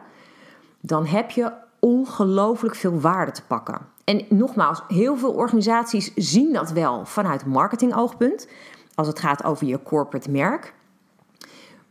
dan 0.80 1.06
heb 1.06 1.30
je 1.30 1.52
ongelooflijk 1.80 2.74
veel 2.74 3.00
waarde 3.00 3.32
te 3.32 3.42
pakken. 3.46 3.78
En 4.04 4.24
nogmaals, 4.28 4.82
heel 4.88 5.16
veel 5.16 5.32
organisaties 5.32 6.14
zien 6.14 6.52
dat 6.52 6.70
wel 6.70 7.04
vanuit 7.04 7.46
marketingoogpunt, 7.46 8.48
als 8.94 9.06
het 9.06 9.18
gaat 9.18 9.44
over 9.44 9.66
je 9.66 9.82
corporate 9.82 10.30
merk. 10.30 10.74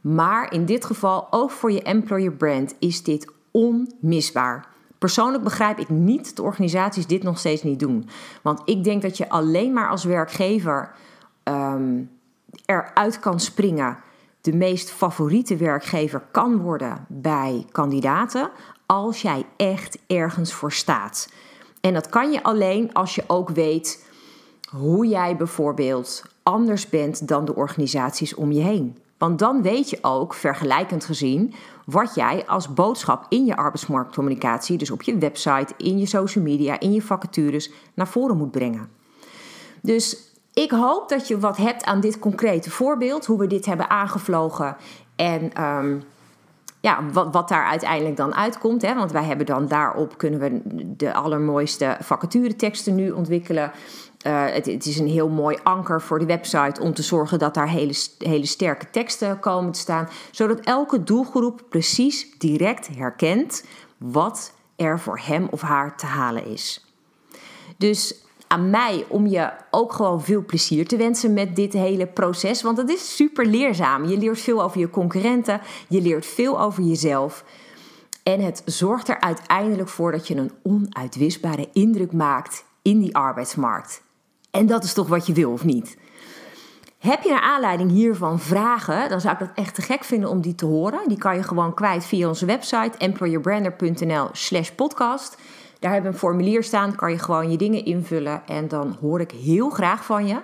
Maar 0.01 0.53
in 0.53 0.65
dit 0.65 0.85
geval, 0.85 1.27
ook 1.31 1.51
voor 1.51 1.71
je 1.71 1.81
employer 1.81 2.31
brand, 2.31 2.75
is 2.79 3.03
dit 3.03 3.31
onmisbaar. 3.51 4.67
Persoonlijk 5.05 5.43
begrijp 5.43 5.79
ik 5.79 5.89
niet 5.89 6.35
dat 6.35 6.45
organisaties 6.45 7.07
dit 7.07 7.23
nog 7.23 7.39
steeds 7.39 7.63
niet 7.63 7.79
doen. 7.79 8.09
Want 8.41 8.61
ik 8.65 8.83
denk 8.83 9.01
dat 9.01 9.17
je 9.17 9.29
alleen 9.29 9.73
maar 9.73 9.89
als 9.89 10.03
werkgever 10.03 10.91
um, 11.43 12.11
eruit 12.65 13.19
kan 13.19 13.39
springen, 13.39 13.97
de 14.41 14.53
meest 14.53 14.91
favoriete 14.91 15.55
werkgever 15.55 16.21
kan 16.31 16.57
worden 16.57 17.05
bij 17.07 17.65
kandidaten, 17.71 18.49
als 18.85 19.21
jij 19.21 19.45
echt 19.57 19.97
ergens 20.07 20.53
voor 20.53 20.71
staat. 20.71 21.29
En 21.81 21.93
dat 21.93 22.09
kan 22.09 22.31
je 22.31 22.43
alleen 22.43 22.93
als 22.93 23.15
je 23.15 23.23
ook 23.27 23.49
weet 23.49 24.09
hoe 24.69 25.07
jij 25.07 25.37
bijvoorbeeld 25.37 26.23
anders 26.43 26.89
bent 26.89 27.27
dan 27.27 27.45
de 27.45 27.55
organisaties 27.55 28.35
om 28.35 28.51
je 28.51 28.61
heen. 28.61 28.97
Want 29.17 29.39
dan 29.39 29.61
weet 29.61 29.89
je 29.89 29.97
ook, 30.01 30.33
vergelijkend 30.33 31.05
gezien, 31.05 31.53
wat 31.85 32.15
jij 32.15 32.45
als 32.47 32.73
boodschap 32.73 33.25
in 33.29 33.45
je 33.45 33.55
arbeidsmarktcommunicatie, 33.55 34.77
dus 34.77 34.91
op 34.91 35.01
je 35.01 35.17
website, 35.17 35.73
in 35.77 35.97
je 35.97 36.05
social 36.05 36.43
media, 36.43 36.79
in 36.79 36.93
je 36.93 37.01
vacatures, 37.01 37.71
naar 37.93 38.07
voren 38.07 38.37
moet 38.37 38.51
brengen. 38.51 38.89
Dus 39.81 40.33
ik 40.53 40.71
hoop 40.71 41.09
dat 41.09 41.27
je 41.27 41.39
wat 41.39 41.57
hebt 41.57 41.83
aan 41.83 41.99
dit 41.99 42.19
concrete 42.19 42.69
voorbeeld, 42.69 43.25
hoe 43.25 43.39
we 43.39 43.47
dit 43.47 43.65
hebben 43.65 43.89
aangevlogen 43.89 44.77
en 45.15 45.53
ehm, 45.53 45.97
ja, 46.85 46.99
wat, 47.11 47.33
wat 47.33 47.49
daar 47.49 47.65
uiteindelijk 47.65 48.17
dan 48.17 48.35
uitkomt. 48.35 48.81
Hè? 48.81 48.95
Want 48.95 49.11
wij 49.11 49.23
hebben 49.23 49.45
dan 49.45 49.67
daarop 49.67 50.17
kunnen 50.17 50.39
we 50.39 50.61
de 50.97 51.13
allermooiste 51.13 51.97
vacatureteksten 51.99 52.95
nu 52.95 53.11
ontwikkelen. 53.11 53.71
Uh, 54.27 54.45
het, 54.45 54.65
het, 54.65 54.85
is 54.85 54.99
een 54.99 55.07
heel 55.07 55.29
mooi 55.29 55.57
anker 55.63 56.01
voor 56.01 56.19
de 56.19 56.25
website 56.25 56.81
om 56.81 56.93
te 56.93 57.03
zorgen 57.03 57.39
dat 57.39 57.53
daar 57.53 57.69
hele, 57.69 57.93
hele 58.17 58.45
sterke 58.45 58.89
teksten 58.89 59.39
komen 59.39 59.71
te 59.71 59.79
staan. 59.79 60.09
Zodat 60.31 60.59
elke 60.59 61.03
doelgroep 61.03 61.63
precies 61.69 62.37
direct 62.37 62.87
herkent 62.97 63.63
wat 63.97 64.53
er 64.75 64.99
voor 64.99 65.19
hem 65.23 65.47
of 65.51 65.61
haar 65.61 65.97
te 65.97 66.05
halen 66.05 66.45
is. 66.45 66.85
Dus 67.77 68.25
aan 68.47 68.69
mij 68.69 69.05
om 69.07 69.27
je 69.27 69.49
ook 69.71 69.93
gewoon 69.93 70.23
veel 70.23 70.45
plezier 70.45 70.87
te 70.87 70.97
wensen 70.97 71.33
met 71.33 71.55
dit 71.55 71.73
hele 71.73 72.07
proces. 72.07 72.61
Want 72.61 72.77
het 72.77 72.89
is 72.89 73.15
super 73.15 73.45
leerzaam. 73.45 74.05
Je 74.05 74.17
leert 74.17 74.39
veel 74.39 74.63
over 74.63 74.79
je 74.79 74.89
concurrenten, 74.89 75.61
je 75.87 76.01
leert 76.01 76.25
veel 76.25 76.61
over 76.61 76.83
jezelf. 76.83 77.43
En 78.23 78.39
het 78.39 78.61
zorgt 78.65 79.07
er 79.07 79.19
uiteindelijk 79.19 79.89
voor 79.89 80.11
dat 80.11 80.27
je 80.27 80.35
een 80.35 80.51
onuitwisbare 80.63 81.69
indruk 81.73 82.11
maakt 82.11 82.65
in 82.81 82.99
die 82.99 83.15
arbeidsmarkt. 83.15 84.03
En 84.55 84.65
dat 84.65 84.83
is 84.83 84.93
toch 84.93 85.07
wat 85.07 85.27
je 85.27 85.33
wil, 85.33 85.51
of 85.51 85.63
niet? 85.63 85.97
Heb 86.97 87.23
je 87.23 87.29
naar 87.29 87.41
aanleiding 87.41 87.91
hiervan 87.91 88.39
vragen, 88.39 89.09
dan 89.09 89.21
zou 89.21 89.33
ik 89.33 89.39
dat 89.39 89.51
echt 89.55 89.75
te 89.75 89.81
gek 89.81 90.03
vinden 90.03 90.29
om 90.29 90.41
die 90.41 90.55
te 90.55 90.65
horen. 90.65 90.99
Die 91.07 91.17
kan 91.17 91.35
je 91.35 91.43
gewoon 91.43 91.73
kwijt 91.73 92.05
via 92.05 92.27
onze 92.27 92.45
website 92.45 92.97
employerbrander.nl 92.97 94.29
slash 94.31 94.69
podcast. 94.69 95.37
Daar 95.79 95.91
hebben 95.91 96.09
we 96.09 96.15
een 96.15 96.23
formulier 96.23 96.63
staan, 96.63 96.95
kan 96.95 97.11
je 97.11 97.19
gewoon 97.19 97.51
je 97.51 97.57
dingen 97.57 97.85
invullen 97.85 98.41
en 98.47 98.67
dan 98.67 98.97
hoor 99.01 99.21
ik 99.21 99.31
heel 99.31 99.69
graag 99.69 100.05
van 100.05 100.27
je. 100.27 100.37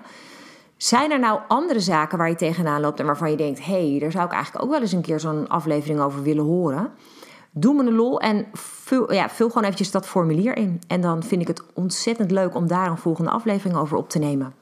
Zijn 0.77 1.11
er 1.11 1.19
nou 1.19 1.39
andere 1.47 1.79
zaken 1.79 2.17
waar 2.17 2.29
je 2.29 2.35
tegenaan 2.35 2.81
loopt 2.81 2.99
en 2.99 3.05
waarvan 3.05 3.31
je 3.31 3.37
denkt: 3.37 3.65
hé, 3.65 3.89
hey, 3.89 3.99
daar 3.99 4.11
zou 4.11 4.25
ik 4.25 4.31
eigenlijk 4.31 4.65
ook 4.65 4.71
wel 4.71 4.81
eens 4.81 4.91
een 4.91 5.01
keer 5.01 5.19
zo'n 5.19 5.47
aflevering 5.47 5.99
over 5.99 6.23
willen 6.23 6.45
horen? 6.45 6.91
Doe 7.53 7.73
me 7.73 7.83
een 7.83 7.95
lol 7.95 8.19
en 8.19 8.45
vul, 8.53 9.13
ja, 9.13 9.29
vul 9.29 9.47
gewoon 9.47 9.63
eventjes 9.63 9.91
dat 9.91 10.07
formulier 10.07 10.57
in. 10.57 10.81
En 10.87 11.01
dan 11.01 11.23
vind 11.23 11.41
ik 11.41 11.47
het 11.47 11.63
ontzettend 11.73 12.31
leuk 12.31 12.55
om 12.55 12.67
daar 12.67 12.89
een 12.89 12.97
volgende 12.97 13.29
aflevering 13.29 13.77
over 13.77 13.97
op 13.97 14.09
te 14.09 14.19
nemen. 14.19 14.53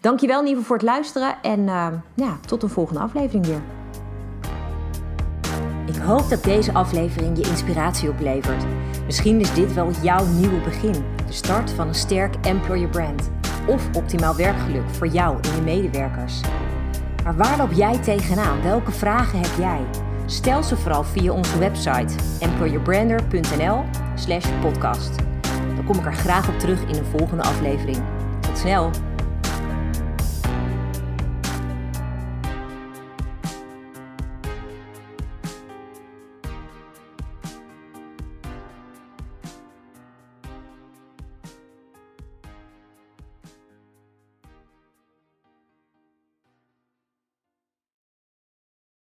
Dankjewel 0.00 0.40
in 0.40 0.46
ieder 0.46 0.62
geval 0.62 0.76
voor 0.76 0.86
het 0.86 0.94
luisteren 0.94 1.42
en 1.42 1.60
uh, 1.60 1.86
ja, 2.14 2.38
tot 2.46 2.62
een 2.62 2.68
volgende 2.68 3.00
aflevering 3.00 3.46
weer. 3.46 3.62
Ik 5.86 5.96
hoop 5.96 6.28
dat 6.28 6.44
deze 6.44 6.72
aflevering 6.72 7.36
je 7.36 7.48
inspiratie 7.48 8.08
oplevert. 8.08 8.64
Misschien 9.04 9.40
is 9.40 9.54
dit 9.54 9.74
wel 9.74 9.90
jouw 10.02 10.26
nieuwe 10.26 10.60
begin, 10.60 11.04
de 11.26 11.32
start 11.32 11.70
van 11.70 11.88
een 11.88 11.94
sterk 11.94 12.34
employer 12.42 12.88
brand 12.88 13.30
of 13.66 13.96
optimaal 13.96 14.36
werkgeluk 14.36 14.88
voor 14.90 15.06
jou 15.06 15.38
en 15.42 15.54
je 15.54 15.62
medewerkers. 15.62 16.40
Maar 17.24 17.36
waar 17.36 17.58
loop 17.58 17.72
jij 17.72 17.98
tegenaan? 17.98 18.62
Welke 18.62 18.92
vragen 18.92 19.38
heb 19.38 19.58
jij? 19.58 20.07
Stel 20.30 20.62
ze 20.62 20.76
vooral 20.76 21.04
via 21.04 21.32
onze 21.32 21.58
website 21.58 22.14
employerbrander.nl/podcast. 22.40 25.14
Dan 25.74 25.84
kom 25.84 25.98
ik 25.98 26.04
er 26.04 26.14
graag 26.14 26.48
op 26.48 26.58
terug 26.58 26.82
in 26.82 26.96
een 26.96 27.04
volgende 27.04 27.42
aflevering. 27.42 27.98
Tot 28.40 28.58
snel! 28.58 28.90